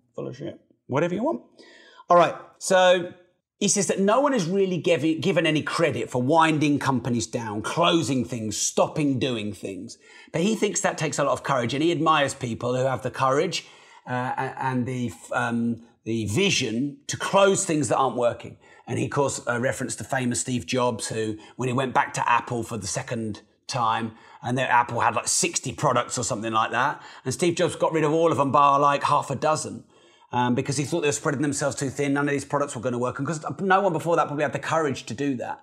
Whatever 0.88 1.16
you 1.16 1.24
want. 1.24 1.42
All 2.10 2.18
right. 2.18 2.36
So 2.58 3.14
he 3.60 3.68
says 3.68 3.88
that 3.88 4.00
no 4.00 4.20
one 4.22 4.34
is 4.34 4.48
really 4.48 4.78
given 4.78 5.46
any 5.46 5.62
credit 5.62 6.10
for 6.10 6.22
winding 6.22 6.80
companies 6.80 7.28
down, 7.28 7.62
closing 7.62 8.26
things, 8.26 8.58
stopping 8.58 9.20
doing 9.20 9.54
things. 9.54 10.00
But 10.32 10.42
he 10.42 10.56
thinks 10.56 10.82
that 10.82 10.98
takes 10.98 11.20
a 11.20 11.24
lot 11.24 11.34
of 11.34 11.44
courage, 11.44 11.74
and 11.74 11.84
he 11.84 11.92
admires 11.92 12.34
people 12.34 12.76
who 12.76 12.86
have 12.86 13.04
the 13.04 13.12
courage 13.12 13.68
uh, 14.08 14.34
and 14.58 14.88
the 14.88 15.12
um, 15.32 15.84
the 16.06 16.26
vision 16.26 16.98
to 17.06 17.18
close 17.18 17.64
things 17.64 17.90
that 17.90 17.98
aren't 17.98 18.18
working. 18.18 18.58
And 18.88 18.98
he, 18.98 19.06
of 19.06 19.12
course, 19.12 19.40
uh, 19.48 19.60
referenced 19.60 20.00
the 20.00 20.04
famous 20.04 20.42
Steve 20.42 20.66
Jobs, 20.66 21.08
who, 21.08 21.38
when 21.56 21.70
he 21.70 21.74
went 21.74 21.94
back 21.94 22.14
to 22.16 22.28
Apple 22.30 22.64
for 22.64 22.78
the 22.78 22.88
second 22.88 23.42
time, 23.68 24.14
and 24.42 24.58
then 24.58 24.68
Apple 24.68 25.00
had 25.00 25.16
like 25.16 25.28
60 25.28 25.74
products 25.74 26.18
or 26.18 26.24
something 26.24 26.52
like 26.52 26.72
that, 26.72 27.02
and 27.24 27.34
Steve 27.34 27.56
Jobs 27.56 27.76
got 27.76 27.94
rid 27.94 28.04
of 28.04 28.12
all 28.12 28.32
of 28.32 28.38
them 28.38 28.52
bar 28.52 28.80
like 28.80 29.04
half 29.04 29.30
a 29.30 29.36
dozen. 29.36 29.84
Um, 30.34 30.56
because 30.56 30.78
he 30.78 30.86
thought 30.86 31.02
they 31.02 31.10
were 31.10 31.14
spreading 31.14 31.42
themselves 31.42 31.76
too 31.76 31.90
thin. 31.90 32.14
None 32.14 32.26
of 32.26 32.32
these 32.32 32.46
products 32.46 32.74
were 32.76 32.82
going 32.82 32.94
to 32.94 33.00
work. 33.00 33.20
And 33.20 33.28
because 33.28 33.44
no 33.60 33.82
one 33.82 33.92
before 33.92 34.16
that 34.16 34.28
probably 34.28 34.44
had 34.44 34.54
the 34.54 34.60
courage 34.60 35.06
to 35.08 35.14
do 35.14 35.36
that. 35.36 35.62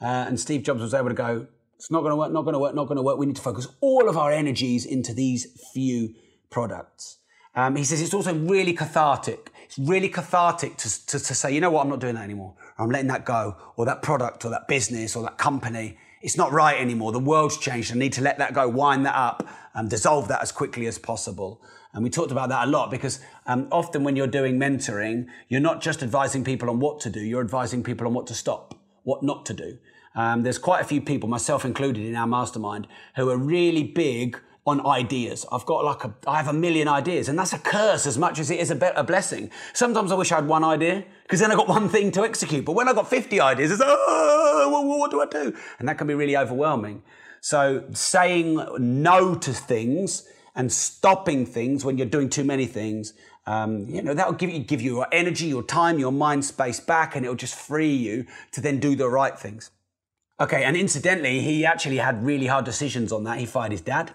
Uh, 0.00 0.04
and 0.28 0.38
Steve 0.38 0.62
Jobs 0.62 0.80
was 0.80 0.94
able 0.94 1.08
to 1.08 1.14
go, 1.14 1.46
it's 1.76 1.90
not 1.90 2.00
going 2.00 2.10
to 2.10 2.16
work, 2.16 2.32
not 2.32 2.42
going 2.42 2.54
to 2.54 2.58
work, 2.58 2.74
not 2.74 2.86
going 2.86 2.96
to 2.96 3.02
work. 3.02 3.18
We 3.18 3.26
need 3.26 3.36
to 3.36 3.42
focus 3.42 3.66
all 3.80 4.08
of 4.08 4.16
our 4.16 4.30
energies 4.30 4.86
into 4.86 5.12
these 5.12 5.46
few 5.74 6.14
products. 6.50 7.18
Um, 7.54 7.74
he 7.74 7.84
says 7.84 8.00
it's 8.00 8.14
also 8.14 8.34
really 8.34 8.74
cathartic. 8.74 9.50
It's 9.64 9.78
really 9.78 10.08
cathartic 10.08 10.76
to, 10.76 11.06
to, 11.06 11.18
to 11.18 11.34
say, 11.34 11.52
you 11.52 11.60
know 11.60 11.70
what, 11.70 11.82
I'm 11.82 11.88
not 11.88 12.00
doing 12.00 12.14
that 12.14 12.24
anymore. 12.24 12.54
I'm 12.78 12.90
letting 12.90 13.08
that 13.08 13.24
go, 13.24 13.56
or 13.76 13.86
that 13.86 14.02
product, 14.02 14.44
or 14.44 14.50
that 14.50 14.68
business, 14.68 15.16
or 15.16 15.22
that 15.24 15.38
company. 15.38 15.98
It's 16.20 16.36
not 16.36 16.52
right 16.52 16.78
anymore. 16.78 17.12
The 17.12 17.18
world's 17.18 17.56
changed. 17.56 17.92
I 17.92 17.96
need 17.96 18.12
to 18.14 18.22
let 18.22 18.38
that 18.38 18.52
go, 18.52 18.68
wind 18.68 19.06
that 19.06 19.16
up, 19.16 19.48
and 19.74 19.88
dissolve 19.88 20.28
that 20.28 20.42
as 20.42 20.52
quickly 20.52 20.86
as 20.86 20.98
possible. 20.98 21.62
And 21.96 22.04
we 22.04 22.10
talked 22.10 22.30
about 22.30 22.50
that 22.50 22.68
a 22.68 22.70
lot 22.70 22.90
because 22.90 23.20
um, 23.46 23.68
often 23.72 24.04
when 24.04 24.16
you're 24.16 24.26
doing 24.26 24.60
mentoring, 24.60 25.28
you're 25.48 25.62
not 25.62 25.80
just 25.80 26.02
advising 26.02 26.44
people 26.44 26.68
on 26.68 26.78
what 26.78 27.00
to 27.00 27.10
do, 27.10 27.20
you're 27.20 27.40
advising 27.40 27.82
people 27.82 28.06
on 28.06 28.12
what 28.12 28.26
to 28.26 28.34
stop, 28.34 28.74
what 29.04 29.22
not 29.22 29.46
to 29.46 29.54
do. 29.54 29.78
Um, 30.14 30.42
there's 30.42 30.58
quite 30.58 30.82
a 30.82 30.84
few 30.84 31.00
people, 31.00 31.26
myself 31.26 31.64
included, 31.64 32.04
in 32.04 32.14
our 32.14 32.26
mastermind, 32.26 32.86
who 33.16 33.30
are 33.30 33.38
really 33.38 33.82
big 33.82 34.38
on 34.66 34.84
ideas. 34.86 35.46
I've 35.50 35.64
got 35.64 35.86
like 35.86 36.04
a, 36.04 36.14
I 36.26 36.36
have 36.36 36.48
a 36.48 36.52
million 36.52 36.86
ideas, 36.86 37.30
and 37.30 37.38
that's 37.38 37.54
a 37.54 37.58
curse 37.58 38.06
as 38.06 38.18
much 38.18 38.38
as 38.38 38.50
it 38.50 38.60
is 38.60 38.70
a, 38.70 38.74
be- 38.74 38.90
a 38.94 39.02
blessing. 39.02 39.50
Sometimes 39.72 40.12
I 40.12 40.16
wish 40.16 40.30
I 40.32 40.34
had 40.34 40.46
one 40.46 40.64
idea 40.64 41.02
because 41.22 41.40
then 41.40 41.50
I 41.50 41.54
got 41.54 41.66
one 41.66 41.88
thing 41.88 42.10
to 42.12 42.24
execute. 42.24 42.66
But 42.66 42.72
when 42.72 42.90
I 42.90 42.92
got 42.92 43.08
50 43.08 43.40
ideas, 43.40 43.70
it's 43.70 43.80
oh, 43.82 44.68
what, 44.70 44.98
what 44.98 45.10
do 45.10 45.22
I 45.22 45.26
do? 45.26 45.56
And 45.78 45.88
that 45.88 45.96
can 45.96 46.06
be 46.06 46.14
really 46.14 46.36
overwhelming. 46.36 47.02
So 47.40 47.84
saying 47.94 48.60
no 48.78 49.34
to 49.34 49.52
things 49.54 50.28
and 50.56 50.72
stopping 50.72 51.46
things 51.46 51.84
when 51.84 51.98
you're 51.98 52.06
doing 52.06 52.28
too 52.28 52.42
many 52.42 52.66
things, 52.66 53.12
um, 53.46 53.88
you 53.88 54.02
know, 54.02 54.14
that'll 54.14 54.32
give 54.32 54.50
you, 54.50 54.58
give 54.58 54.82
you 54.82 54.96
your 54.96 55.06
energy, 55.12 55.46
your 55.46 55.62
time, 55.62 55.98
your 55.98 56.10
mind 56.10 56.44
space 56.44 56.80
back, 56.80 57.14
and 57.14 57.24
it'll 57.24 57.36
just 57.36 57.54
free 57.54 57.94
you 57.94 58.26
to 58.52 58.60
then 58.60 58.80
do 58.80 58.96
the 58.96 59.08
right 59.08 59.38
things. 59.38 59.70
Okay, 60.40 60.64
and 60.64 60.76
incidentally, 60.76 61.40
he 61.40 61.64
actually 61.64 61.98
had 61.98 62.24
really 62.24 62.46
hard 62.46 62.64
decisions 62.64 63.12
on 63.12 63.24
that. 63.24 63.38
He 63.38 63.46
fired 63.46 63.72
his 63.72 63.80
dad, 63.80 64.10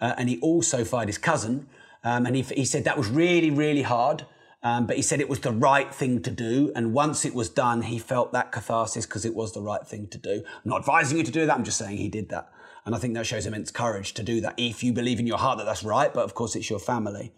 uh, 0.00 0.14
and 0.16 0.28
he 0.28 0.38
also 0.40 0.84
fired 0.84 1.08
his 1.08 1.18
cousin. 1.18 1.66
Um, 2.04 2.26
and 2.26 2.36
he, 2.36 2.42
he 2.42 2.64
said 2.64 2.84
that 2.84 2.96
was 2.96 3.08
really, 3.08 3.50
really 3.50 3.82
hard. 3.82 4.24
Um, 4.62 4.86
but 4.86 4.96
he 4.96 5.02
said 5.02 5.20
it 5.20 5.28
was 5.28 5.40
the 5.40 5.52
right 5.52 5.94
thing 5.94 6.20
to 6.22 6.30
do. 6.30 6.72
And 6.74 6.92
once 6.92 7.24
it 7.24 7.34
was 7.34 7.48
done, 7.48 7.82
he 7.82 7.98
felt 7.98 8.32
that 8.32 8.50
catharsis 8.50 9.06
because 9.06 9.24
it 9.24 9.34
was 9.34 9.52
the 9.52 9.60
right 9.60 9.86
thing 9.86 10.08
to 10.08 10.18
do. 10.18 10.42
I'm 10.44 10.70
not 10.70 10.80
advising 10.80 11.18
you 11.18 11.24
to 11.24 11.30
do 11.30 11.46
that. 11.46 11.54
I'm 11.54 11.64
just 11.64 11.78
saying 11.78 11.96
he 11.96 12.08
did 12.08 12.28
that. 12.30 12.50
And 12.84 12.94
I 12.94 12.98
think 12.98 13.14
that 13.14 13.26
shows 13.26 13.46
immense 13.46 13.70
courage 13.70 14.14
to 14.14 14.22
do 14.22 14.40
that 14.40 14.54
if 14.56 14.82
you 14.82 14.92
believe 14.92 15.20
in 15.20 15.26
your 15.26 15.38
heart 15.38 15.58
that 15.58 15.64
that's 15.64 15.84
right. 15.84 16.12
But 16.12 16.24
of 16.24 16.34
course, 16.34 16.56
it's 16.56 16.70
your 16.70 16.78
family. 16.78 17.32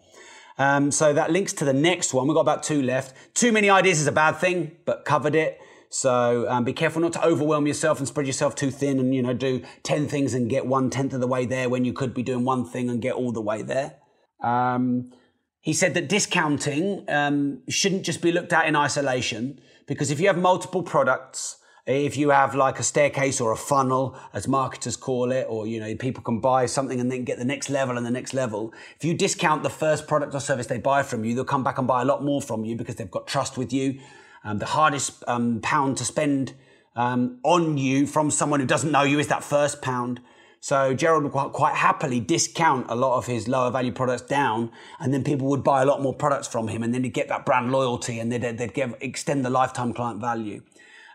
Um, 0.58 0.90
so 0.90 1.12
that 1.12 1.30
links 1.30 1.52
to 1.54 1.64
the 1.64 1.72
next 1.72 2.12
one. 2.12 2.26
We've 2.26 2.34
got 2.34 2.42
about 2.42 2.62
two 2.62 2.82
left. 2.82 3.14
Too 3.34 3.50
many 3.50 3.70
ideas 3.70 4.00
is 4.00 4.06
a 4.06 4.12
bad 4.12 4.32
thing, 4.32 4.76
but 4.84 5.04
covered 5.04 5.34
it. 5.34 5.58
So 5.88 6.48
um, 6.48 6.64
be 6.64 6.72
careful 6.72 7.02
not 7.02 7.12
to 7.14 7.24
overwhelm 7.24 7.66
yourself 7.66 7.98
and 7.98 8.06
spread 8.06 8.26
yourself 8.26 8.54
too 8.54 8.70
thin 8.70 9.00
and, 9.00 9.12
you 9.14 9.22
know, 9.22 9.32
do 9.32 9.62
10 9.82 10.06
things 10.06 10.34
and 10.34 10.48
get 10.48 10.66
one 10.66 10.88
tenth 10.88 11.12
of 11.12 11.20
the 11.20 11.26
way 11.26 11.46
there 11.46 11.68
when 11.68 11.84
you 11.84 11.92
could 11.92 12.14
be 12.14 12.22
doing 12.22 12.44
one 12.44 12.64
thing 12.64 12.88
and 12.88 13.02
get 13.02 13.14
all 13.14 13.32
the 13.32 13.40
way 13.40 13.62
there. 13.62 13.96
Um, 14.42 15.12
he 15.60 15.72
said 15.72 15.94
that 15.94 16.08
discounting 16.08 17.04
um, 17.08 17.62
shouldn't 17.68 18.04
just 18.04 18.22
be 18.22 18.30
looked 18.30 18.52
at 18.52 18.66
in 18.66 18.76
isolation 18.76 19.60
because 19.86 20.10
if 20.10 20.20
you 20.20 20.28
have 20.28 20.38
multiple 20.38 20.82
products, 20.82 21.56
if 21.90 22.16
you 22.16 22.30
have 22.30 22.54
like 22.54 22.78
a 22.78 22.82
staircase 22.82 23.40
or 23.40 23.52
a 23.52 23.56
funnel, 23.56 24.16
as 24.32 24.46
marketers 24.46 24.96
call 24.96 25.32
it, 25.32 25.46
or 25.48 25.66
you 25.66 25.80
know, 25.80 25.94
people 25.96 26.22
can 26.22 26.40
buy 26.40 26.66
something 26.66 27.00
and 27.00 27.10
then 27.10 27.24
get 27.24 27.38
the 27.38 27.44
next 27.44 27.70
level 27.70 27.96
and 27.96 28.06
the 28.06 28.10
next 28.10 28.34
level. 28.34 28.72
If 28.96 29.04
you 29.04 29.14
discount 29.14 29.62
the 29.62 29.70
first 29.70 30.06
product 30.06 30.34
or 30.34 30.40
service 30.40 30.66
they 30.66 30.78
buy 30.78 31.02
from 31.02 31.24
you, 31.24 31.34
they'll 31.34 31.44
come 31.44 31.64
back 31.64 31.78
and 31.78 31.86
buy 31.86 32.02
a 32.02 32.04
lot 32.04 32.24
more 32.24 32.42
from 32.42 32.64
you 32.64 32.76
because 32.76 32.96
they've 32.96 33.10
got 33.10 33.26
trust 33.26 33.56
with 33.56 33.72
you. 33.72 34.00
Um, 34.44 34.58
the 34.58 34.66
hardest 34.66 35.22
um, 35.26 35.60
pound 35.60 35.96
to 35.98 36.04
spend 36.04 36.54
um, 36.96 37.38
on 37.42 37.78
you 37.78 38.06
from 38.06 38.30
someone 38.30 38.60
who 38.60 38.66
doesn't 38.66 38.90
know 38.90 39.02
you 39.02 39.18
is 39.18 39.28
that 39.28 39.44
first 39.44 39.82
pound. 39.82 40.20
So 40.62 40.92
Gerald 40.92 41.24
would 41.24 41.32
quite, 41.32 41.74
happily 41.74 42.20
discount 42.20 42.86
a 42.90 42.94
lot 42.94 43.16
of 43.16 43.26
his 43.26 43.48
lower 43.48 43.70
value 43.70 43.92
products 43.92 44.22
down, 44.22 44.70
and 44.98 45.12
then 45.12 45.24
people 45.24 45.48
would 45.48 45.64
buy 45.64 45.80
a 45.80 45.86
lot 45.86 46.02
more 46.02 46.12
products 46.12 46.46
from 46.46 46.68
him, 46.68 46.82
and 46.82 46.92
then 46.92 47.02
he'd 47.02 47.14
get 47.14 47.28
that 47.28 47.46
brand 47.46 47.72
loyalty, 47.72 48.18
and 48.18 48.30
they'd, 48.30 48.58
they'd 48.58 48.74
give, 48.74 48.94
extend 49.00 49.42
the 49.42 49.48
lifetime 49.48 49.94
client 49.94 50.20
value. 50.20 50.60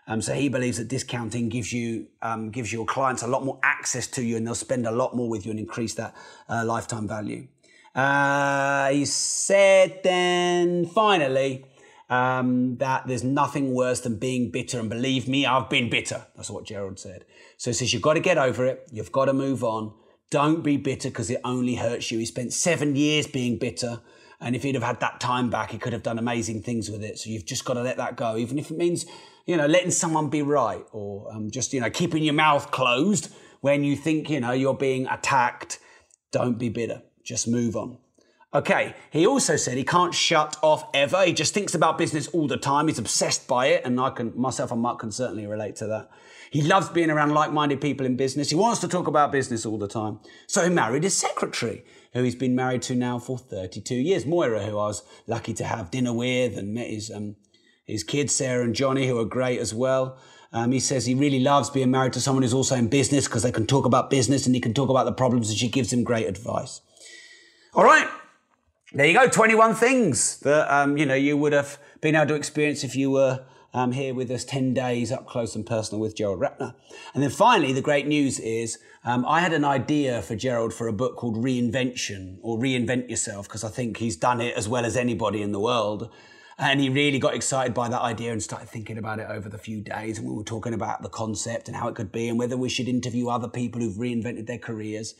Um, 0.08 0.22
so 0.22 0.34
he 0.34 0.48
believes 0.48 0.78
that 0.78 0.88
discounting 0.88 1.48
gives 1.48 1.72
you 1.72 2.06
um, 2.22 2.50
gives 2.50 2.72
your 2.72 2.86
clients 2.86 3.22
a 3.22 3.26
lot 3.26 3.44
more 3.44 3.58
access 3.62 4.06
to 4.08 4.22
you, 4.22 4.36
and 4.36 4.46
they'll 4.46 4.54
spend 4.54 4.86
a 4.86 4.92
lot 4.92 5.16
more 5.16 5.28
with 5.28 5.44
you 5.44 5.50
and 5.50 5.58
increase 5.60 5.94
that 5.94 6.14
uh, 6.48 6.64
lifetime 6.64 7.08
value. 7.08 7.48
Uh, 7.94 8.90
he 8.90 9.06
said 9.06 10.00
then 10.04 10.84
finally 10.84 11.64
um, 12.08 12.76
that 12.76 13.06
there's 13.06 13.24
nothing 13.24 13.72
worse 13.72 14.00
than 14.00 14.18
being 14.18 14.50
bitter. 14.50 14.78
And 14.78 14.88
believe 14.88 15.26
me, 15.26 15.46
I've 15.46 15.70
been 15.70 15.88
bitter. 15.88 16.26
That's 16.36 16.50
what 16.50 16.64
Gerald 16.64 16.98
said. 16.98 17.24
So 17.56 17.70
he 17.70 17.74
says, 17.74 17.92
you've 17.92 18.02
got 18.02 18.14
to 18.14 18.20
get 18.20 18.38
over 18.38 18.66
it. 18.66 18.86
You've 18.92 19.12
got 19.12 19.24
to 19.24 19.32
move 19.32 19.64
on. 19.64 19.94
Don't 20.30 20.62
be 20.62 20.76
bitter 20.76 21.08
because 21.08 21.30
it 21.30 21.40
only 21.44 21.76
hurts 21.76 22.10
you. 22.10 22.18
He 22.18 22.26
spent 22.26 22.52
seven 22.52 22.96
years 22.96 23.26
being 23.26 23.58
bitter. 23.58 24.00
And 24.40 24.54
if 24.54 24.62
he'd 24.62 24.74
have 24.74 24.84
had 24.84 25.00
that 25.00 25.18
time 25.18 25.48
back, 25.48 25.70
he 25.70 25.78
could 25.78 25.94
have 25.94 26.02
done 26.02 26.18
amazing 26.18 26.62
things 26.62 26.90
with 26.90 27.02
it. 27.02 27.18
So 27.18 27.30
you've 27.30 27.46
just 27.46 27.64
got 27.64 27.74
to 27.74 27.82
let 27.82 27.96
that 27.96 28.16
go, 28.16 28.36
even 28.36 28.58
if 28.58 28.70
it 28.70 28.76
means, 28.76 29.06
you 29.46 29.56
know, 29.56 29.66
letting 29.66 29.90
someone 29.90 30.28
be 30.28 30.42
right 30.42 30.84
or 30.92 31.32
um, 31.32 31.50
just, 31.50 31.72
you 31.72 31.80
know, 31.80 31.90
keeping 31.90 32.22
your 32.22 32.34
mouth 32.34 32.70
closed 32.70 33.32
when 33.60 33.84
you 33.84 33.96
think, 33.96 34.28
you 34.28 34.40
know, 34.40 34.52
you're 34.52 34.74
being 34.74 35.06
attacked. 35.06 35.78
Don't 36.32 36.58
be 36.58 36.68
bitter. 36.68 37.02
Just 37.24 37.48
move 37.48 37.76
on. 37.76 37.98
Okay, 38.54 38.94
he 39.10 39.26
also 39.26 39.56
said 39.56 39.76
he 39.76 39.84
can't 39.84 40.14
shut 40.14 40.56
off 40.62 40.88
ever. 40.94 41.26
He 41.26 41.32
just 41.32 41.52
thinks 41.52 41.74
about 41.74 41.98
business 41.98 42.26
all 42.28 42.46
the 42.46 42.56
time. 42.56 42.88
He's 42.88 42.98
obsessed 42.98 43.46
by 43.46 43.66
it, 43.66 43.84
and 43.84 44.00
I 44.00 44.10
can 44.10 44.32
myself 44.34 44.72
and 44.72 44.80
Mark 44.80 45.00
can 45.00 45.10
certainly 45.10 45.46
relate 45.46 45.76
to 45.76 45.86
that. 45.88 46.10
He 46.50 46.62
loves 46.62 46.88
being 46.88 47.10
around 47.10 47.32
like-minded 47.32 47.80
people 47.80 48.06
in 48.06 48.16
business. 48.16 48.48
He 48.48 48.56
wants 48.56 48.80
to 48.80 48.88
talk 48.88 49.08
about 49.08 49.32
business 49.32 49.66
all 49.66 49.78
the 49.78 49.88
time. 49.88 50.20
So 50.46 50.62
he 50.62 50.70
married 50.70 51.02
his 51.02 51.14
secretary, 51.14 51.84
who 52.14 52.22
he's 52.22 52.36
been 52.36 52.54
married 52.54 52.82
to 52.82 52.94
now 52.94 53.18
for 53.18 53.36
32 53.36 53.94
years, 53.94 54.24
Moira, 54.24 54.62
who 54.62 54.78
I 54.78 54.86
was 54.86 55.02
lucky 55.26 55.52
to 55.54 55.64
have 55.64 55.90
dinner 55.90 56.14
with 56.14 56.56
and 56.56 56.72
met 56.72 56.88
his 56.88 57.10
um, 57.10 57.36
his 57.86 58.02
kids, 58.02 58.34
Sarah 58.34 58.64
and 58.64 58.74
Johnny, 58.74 59.06
who 59.06 59.18
are 59.18 59.24
great 59.24 59.60
as 59.60 59.72
well. 59.72 60.18
Um, 60.52 60.72
he 60.72 60.80
says 60.80 61.06
he 61.06 61.14
really 61.14 61.40
loves 61.40 61.70
being 61.70 61.90
married 61.90 62.12
to 62.14 62.20
someone 62.20 62.42
who's 62.42 62.54
also 62.54 62.76
in 62.76 62.88
business 62.88 63.26
because 63.26 63.42
they 63.42 63.52
can 63.52 63.66
talk 63.66 63.84
about 63.84 64.10
business 64.10 64.46
and 64.46 64.54
he 64.54 64.60
can 64.60 64.74
talk 64.74 64.88
about 64.88 65.04
the 65.04 65.12
problems 65.12 65.48
and 65.50 65.58
she 65.58 65.68
gives 65.68 65.92
him 65.92 66.02
great 66.02 66.26
advice. 66.26 66.80
All 67.74 67.84
right, 67.84 68.08
there 68.92 69.06
you 69.06 69.12
go, 69.12 69.28
21 69.28 69.74
things 69.74 70.40
that, 70.40 70.72
um, 70.74 70.96
you 70.96 71.04
know, 71.04 71.14
you 71.14 71.36
would 71.36 71.52
have 71.52 71.78
been 72.00 72.14
able 72.14 72.28
to 72.28 72.34
experience 72.34 72.84
if 72.84 72.96
you 72.96 73.10
were 73.10 73.44
um, 73.74 73.92
here 73.92 74.14
with 74.14 74.30
us 74.30 74.44
10 74.44 74.72
days 74.72 75.12
up 75.12 75.26
close 75.26 75.54
and 75.54 75.66
personal 75.66 76.00
with 76.00 76.16
Gerald 76.16 76.40
Ratner. 76.40 76.74
And 77.12 77.22
then 77.22 77.30
finally, 77.30 77.74
the 77.74 77.82
great 77.82 78.06
news 78.06 78.40
is 78.40 78.78
um, 79.04 79.26
I 79.26 79.40
had 79.40 79.52
an 79.52 79.64
idea 79.64 80.22
for 80.22 80.34
Gerald 80.34 80.72
for 80.72 80.88
a 80.88 80.92
book 80.92 81.16
called 81.16 81.36
Reinvention 81.36 82.38
or 82.40 82.58
Reinvent 82.58 83.10
Yourself 83.10 83.46
because 83.46 83.62
I 83.62 83.68
think 83.68 83.98
he's 83.98 84.16
done 84.16 84.40
it 84.40 84.56
as 84.56 84.66
well 84.66 84.86
as 84.86 84.96
anybody 84.96 85.42
in 85.42 85.52
the 85.52 85.60
world. 85.60 86.10
And 86.58 86.80
he 86.80 86.88
really 86.88 87.18
got 87.18 87.34
excited 87.34 87.74
by 87.74 87.88
that 87.90 88.00
idea 88.00 88.32
and 88.32 88.42
started 88.42 88.68
thinking 88.68 88.96
about 88.96 89.18
it 89.18 89.26
over 89.28 89.48
the 89.48 89.58
few 89.58 89.82
days. 89.82 90.18
And 90.18 90.26
we 90.26 90.34
were 90.34 90.42
talking 90.42 90.72
about 90.72 91.02
the 91.02 91.10
concept 91.10 91.68
and 91.68 91.76
how 91.76 91.88
it 91.88 91.94
could 91.94 92.10
be 92.10 92.28
and 92.28 92.38
whether 92.38 92.56
we 92.56 92.70
should 92.70 92.88
interview 92.88 93.28
other 93.28 93.48
people 93.48 93.80
who've 93.80 93.96
reinvented 93.96 94.46
their 94.46 94.58
careers. 94.58 95.14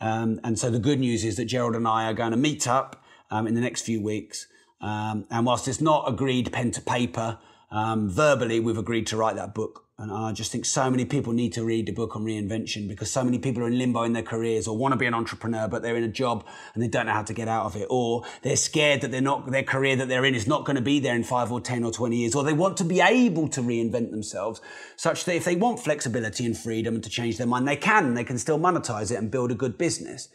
Um, 0.00 0.40
and 0.42 0.58
so 0.58 0.70
the 0.70 0.78
good 0.78 0.98
news 0.98 1.24
is 1.24 1.36
that 1.36 1.44
Gerald 1.44 1.76
and 1.76 1.86
I 1.86 2.06
are 2.06 2.14
going 2.14 2.30
to 2.30 2.38
meet 2.38 2.66
up 2.66 3.04
um, 3.30 3.46
in 3.46 3.54
the 3.54 3.60
next 3.60 3.82
few 3.82 4.02
weeks. 4.02 4.46
Um, 4.80 5.26
and 5.30 5.44
whilst 5.44 5.68
it's 5.68 5.80
not 5.80 6.08
agreed 6.08 6.52
pen 6.52 6.70
to 6.72 6.80
paper, 6.80 7.38
um, 7.70 8.08
verbally, 8.08 8.58
we've 8.58 8.78
agreed 8.78 9.06
to 9.08 9.16
write 9.16 9.36
that 9.36 9.54
book. 9.54 9.84
And 10.02 10.10
I 10.10 10.32
just 10.32 10.50
think 10.50 10.64
so 10.64 10.90
many 10.90 11.04
people 11.04 11.32
need 11.32 11.52
to 11.52 11.64
read 11.64 11.86
the 11.86 11.92
book 11.92 12.16
on 12.16 12.24
reinvention 12.24 12.88
because 12.88 13.08
so 13.08 13.22
many 13.22 13.38
people 13.38 13.62
are 13.62 13.68
in 13.68 13.78
limbo 13.78 14.02
in 14.02 14.14
their 14.14 14.24
careers 14.24 14.66
or 14.66 14.76
want 14.76 14.90
to 14.90 14.98
be 14.98 15.06
an 15.06 15.14
entrepreneur, 15.14 15.68
but 15.68 15.82
they're 15.82 15.96
in 15.96 16.02
a 16.02 16.08
job 16.08 16.44
and 16.74 16.82
they 16.82 16.88
don't 16.88 17.06
know 17.06 17.12
how 17.12 17.22
to 17.22 17.32
get 17.32 17.46
out 17.46 17.66
of 17.66 17.76
it. 17.76 17.86
Or 17.88 18.24
they're 18.42 18.56
scared 18.56 19.02
that 19.02 19.12
they're 19.12 19.20
not, 19.20 19.48
their 19.52 19.62
career 19.62 19.94
that 19.94 20.08
they're 20.08 20.24
in 20.24 20.34
is 20.34 20.48
not 20.48 20.64
going 20.64 20.74
to 20.74 20.82
be 20.82 20.98
there 20.98 21.14
in 21.14 21.22
five 21.22 21.52
or 21.52 21.60
10 21.60 21.84
or 21.84 21.92
20 21.92 22.16
years. 22.16 22.34
Or 22.34 22.42
they 22.42 22.52
want 22.52 22.76
to 22.78 22.84
be 22.84 23.00
able 23.00 23.46
to 23.50 23.60
reinvent 23.60 24.10
themselves 24.10 24.60
such 24.96 25.24
that 25.24 25.36
if 25.36 25.44
they 25.44 25.54
want 25.54 25.78
flexibility 25.78 26.44
and 26.44 26.58
freedom 26.58 26.96
and 26.96 27.04
to 27.04 27.08
change 27.08 27.38
their 27.38 27.46
mind, 27.46 27.68
they 27.68 27.76
can. 27.76 28.14
They 28.14 28.24
can 28.24 28.38
still 28.38 28.58
monetize 28.58 29.12
it 29.12 29.18
and 29.18 29.30
build 29.30 29.52
a 29.52 29.54
good 29.54 29.78
business. 29.78 30.28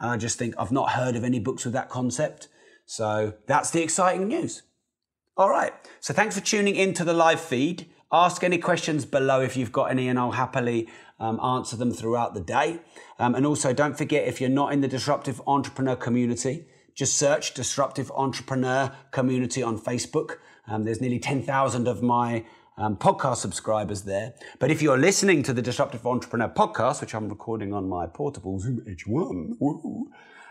And 0.00 0.10
I 0.10 0.16
just 0.16 0.36
think 0.36 0.56
I've 0.58 0.72
not 0.72 0.90
heard 0.90 1.14
of 1.14 1.22
any 1.22 1.38
books 1.38 1.64
with 1.64 1.74
that 1.74 1.90
concept. 1.90 2.48
So 2.86 3.34
that's 3.46 3.70
the 3.70 3.84
exciting 3.84 4.26
news. 4.26 4.62
All 5.36 5.48
right. 5.48 5.72
So 6.00 6.12
thanks 6.12 6.36
for 6.36 6.44
tuning 6.44 6.74
in 6.74 6.92
to 6.94 7.04
the 7.04 7.14
live 7.14 7.40
feed. 7.40 7.86
Ask 8.12 8.44
any 8.44 8.58
questions 8.58 9.06
below 9.06 9.40
if 9.40 9.56
you've 9.56 9.72
got 9.72 9.90
any, 9.90 10.06
and 10.08 10.18
I'll 10.18 10.32
happily 10.32 10.88
um, 11.18 11.40
answer 11.40 11.76
them 11.76 11.92
throughout 11.92 12.34
the 12.34 12.40
day. 12.40 12.80
Um, 13.18 13.34
and 13.34 13.46
also, 13.46 13.72
don't 13.72 13.96
forget 13.96 14.28
if 14.28 14.40
you're 14.40 14.50
not 14.50 14.72
in 14.72 14.82
the 14.82 14.88
Disruptive 14.88 15.40
Entrepreneur 15.46 15.96
community, 15.96 16.66
just 16.94 17.14
search 17.14 17.54
Disruptive 17.54 18.12
Entrepreneur 18.14 18.92
Community 19.12 19.62
on 19.62 19.78
Facebook. 19.78 20.36
Um, 20.66 20.84
there's 20.84 21.00
nearly 21.00 21.18
10,000 21.18 21.88
of 21.88 22.02
my 22.02 22.44
um, 22.76 22.96
podcast 22.96 23.36
subscribers 23.36 24.02
there. 24.02 24.34
But 24.58 24.70
if 24.70 24.82
you're 24.82 24.98
listening 24.98 25.42
to 25.44 25.52
the 25.52 25.62
Disruptive 25.62 26.06
Entrepreneur 26.06 26.48
podcast, 26.48 27.00
which 27.00 27.14
I'm 27.14 27.28
recording 27.28 27.72
on 27.72 27.88
my 27.88 28.06
portable 28.06 28.58
Zoom 28.58 28.80
H1, 28.86 30.04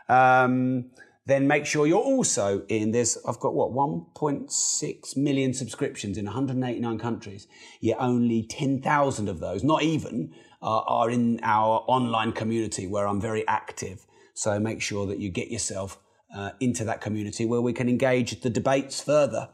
um, 0.09 0.85
then 1.25 1.47
make 1.47 1.65
sure 1.65 1.85
you're 1.85 1.99
also 1.99 2.63
in. 2.67 2.91
There's 2.91 3.17
I've 3.27 3.39
got 3.39 3.53
what 3.53 3.71
1.6 3.71 5.17
million 5.17 5.53
subscriptions 5.53 6.17
in 6.17 6.25
189 6.25 6.97
countries. 6.97 7.47
Yet 7.79 7.97
only 7.99 8.43
10,000 8.43 9.29
of 9.29 9.39
those, 9.39 9.63
not 9.63 9.83
even, 9.83 10.33
uh, 10.61 10.79
are 10.79 11.09
in 11.09 11.39
our 11.43 11.83
online 11.87 12.31
community 12.31 12.87
where 12.87 13.07
I'm 13.07 13.21
very 13.21 13.47
active. 13.47 14.05
So 14.33 14.59
make 14.59 14.81
sure 14.81 15.05
that 15.07 15.19
you 15.19 15.29
get 15.29 15.51
yourself 15.51 15.99
uh, 16.35 16.51
into 16.59 16.83
that 16.85 17.01
community 17.01 17.45
where 17.45 17.61
we 17.61 17.73
can 17.73 17.89
engage 17.89 18.41
the 18.41 18.49
debates 18.49 19.01
further. 19.01 19.49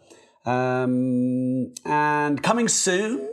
Um, 0.46 1.74
and 1.84 2.42
coming 2.42 2.70
soon, 2.70 3.30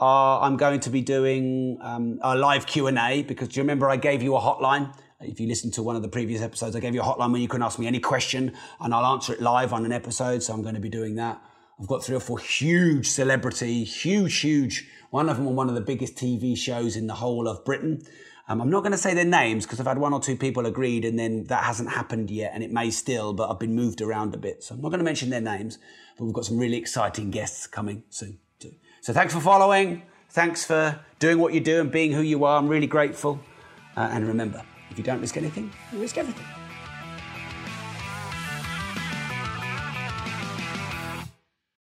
uh, 0.00 0.40
I'm 0.40 0.58
going 0.58 0.80
to 0.80 0.90
be 0.90 1.00
doing 1.00 1.78
um, 1.80 2.18
a 2.22 2.36
live 2.36 2.66
Q 2.66 2.88
and 2.88 2.98
A 2.98 3.22
because 3.22 3.48
do 3.48 3.60
you 3.60 3.62
remember 3.62 3.88
I 3.88 3.96
gave 3.96 4.22
you 4.22 4.36
a 4.36 4.40
hotline? 4.40 4.94
If 5.20 5.40
you 5.40 5.46
listen 5.46 5.70
to 5.72 5.82
one 5.82 5.96
of 5.96 6.02
the 6.02 6.08
previous 6.08 6.42
episodes, 6.42 6.76
I 6.76 6.80
gave 6.80 6.94
you 6.94 7.00
a 7.00 7.04
hotline 7.04 7.32
where 7.32 7.40
you 7.40 7.48
can 7.48 7.62
ask 7.62 7.78
me 7.78 7.86
any 7.86 8.00
question 8.00 8.52
and 8.80 8.94
I'll 8.94 9.06
answer 9.06 9.32
it 9.32 9.40
live 9.40 9.72
on 9.72 9.84
an 9.84 9.92
episode. 9.92 10.42
So 10.42 10.52
I'm 10.52 10.62
going 10.62 10.74
to 10.74 10.80
be 10.80 10.88
doing 10.88 11.14
that. 11.16 11.42
I've 11.80 11.86
got 11.86 12.04
three 12.04 12.16
or 12.16 12.20
four 12.20 12.38
huge 12.38 13.08
celebrity, 13.08 13.84
huge, 13.84 14.40
huge. 14.40 14.88
One 15.10 15.28
of 15.28 15.36
them 15.36 15.48
on 15.48 15.56
one 15.56 15.68
of 15.68 15.74
the 15.74 15.80
biggest 15.80 16.16
TV 16.16 16.56
shows 16.56 16.96
in 16.96 17.06
the 17.06 17.14
whole 17.14 17.48
of 17.48 17.64
Britain. 17.64 18.02
Um, 18.46 18.60
I'm 18.60 18.70
not 18.70 18.80
going 18.80 18.92
to 18.92 18.98
say 18.98 19.14
their 19.14 19.24
names 19.24 19.64
because 19.64 19.80
I've 19.80 19.86
had 19.86 19.98
one 19.98 20.12
or 20.12 20.20
two 20.20 20.36
people 20.36 20.66
agreed 20.66 21.04
and 21.04 21.18
then 21.18 21.44
that 21.44 21.64
hasn't 21.64 21.90
happened 21.90 22.30
yet 22.30 22.52
and 22.54 22.62
it 22.62 22.70
may 22.70 22.90
still, 22.90 23.32
but 23.32 23.50
I've 23.50 23.58
been 23.58 23.74
moved 23.74 24.02
around 24.02 24.34
a 24.34 24.38
bit. 24.38 24.62
So 24.62 24.74
I'm 24.74 24.82
not 24.82 24.90
going 24.90 24.98
to 24.98 25.04
mention 25.04 25.30
their 25.30 25.40
names, 25.40 25.78
but 26.18 26.24
we've 26.24 26.34
got 26.34 26.44
some 26.44 26.58
really 26.58 26.76
exciting 26.76 27.30
guests 27.30 27.66
coming 27.66 28.04
soon 28.10 28.38
too. 28.58 28.74
So 29.00 29.12
thanks 29.12 29.32
for 29.32 29.40
following. 29.40 30.02
Thanks 30.28 30.64
for 30.64 31.00
doing 31.20 31.38
what 31.38 31.54
you 31.54 31.60
do 31.60 31.80
and 31.80 31.90
being 31.90 32.12
who 32.12 32.20
you 32.20 32.44
are. 32.44 32.58
I'm 32.58 32.68
really 32.68 32.86
grateful. 32.86 33.40
Uh, 33.96 34.08
and 34.12 34.26
remember, 34.26 34.62
if 34.90 34.98
you 34.98 35.04
don't 35.04 35.20
risk 35.20 35.36
anything, 35.36 35.70
you 35.92 36.00
risk 36.00 36.18
everything. 36.18 36.63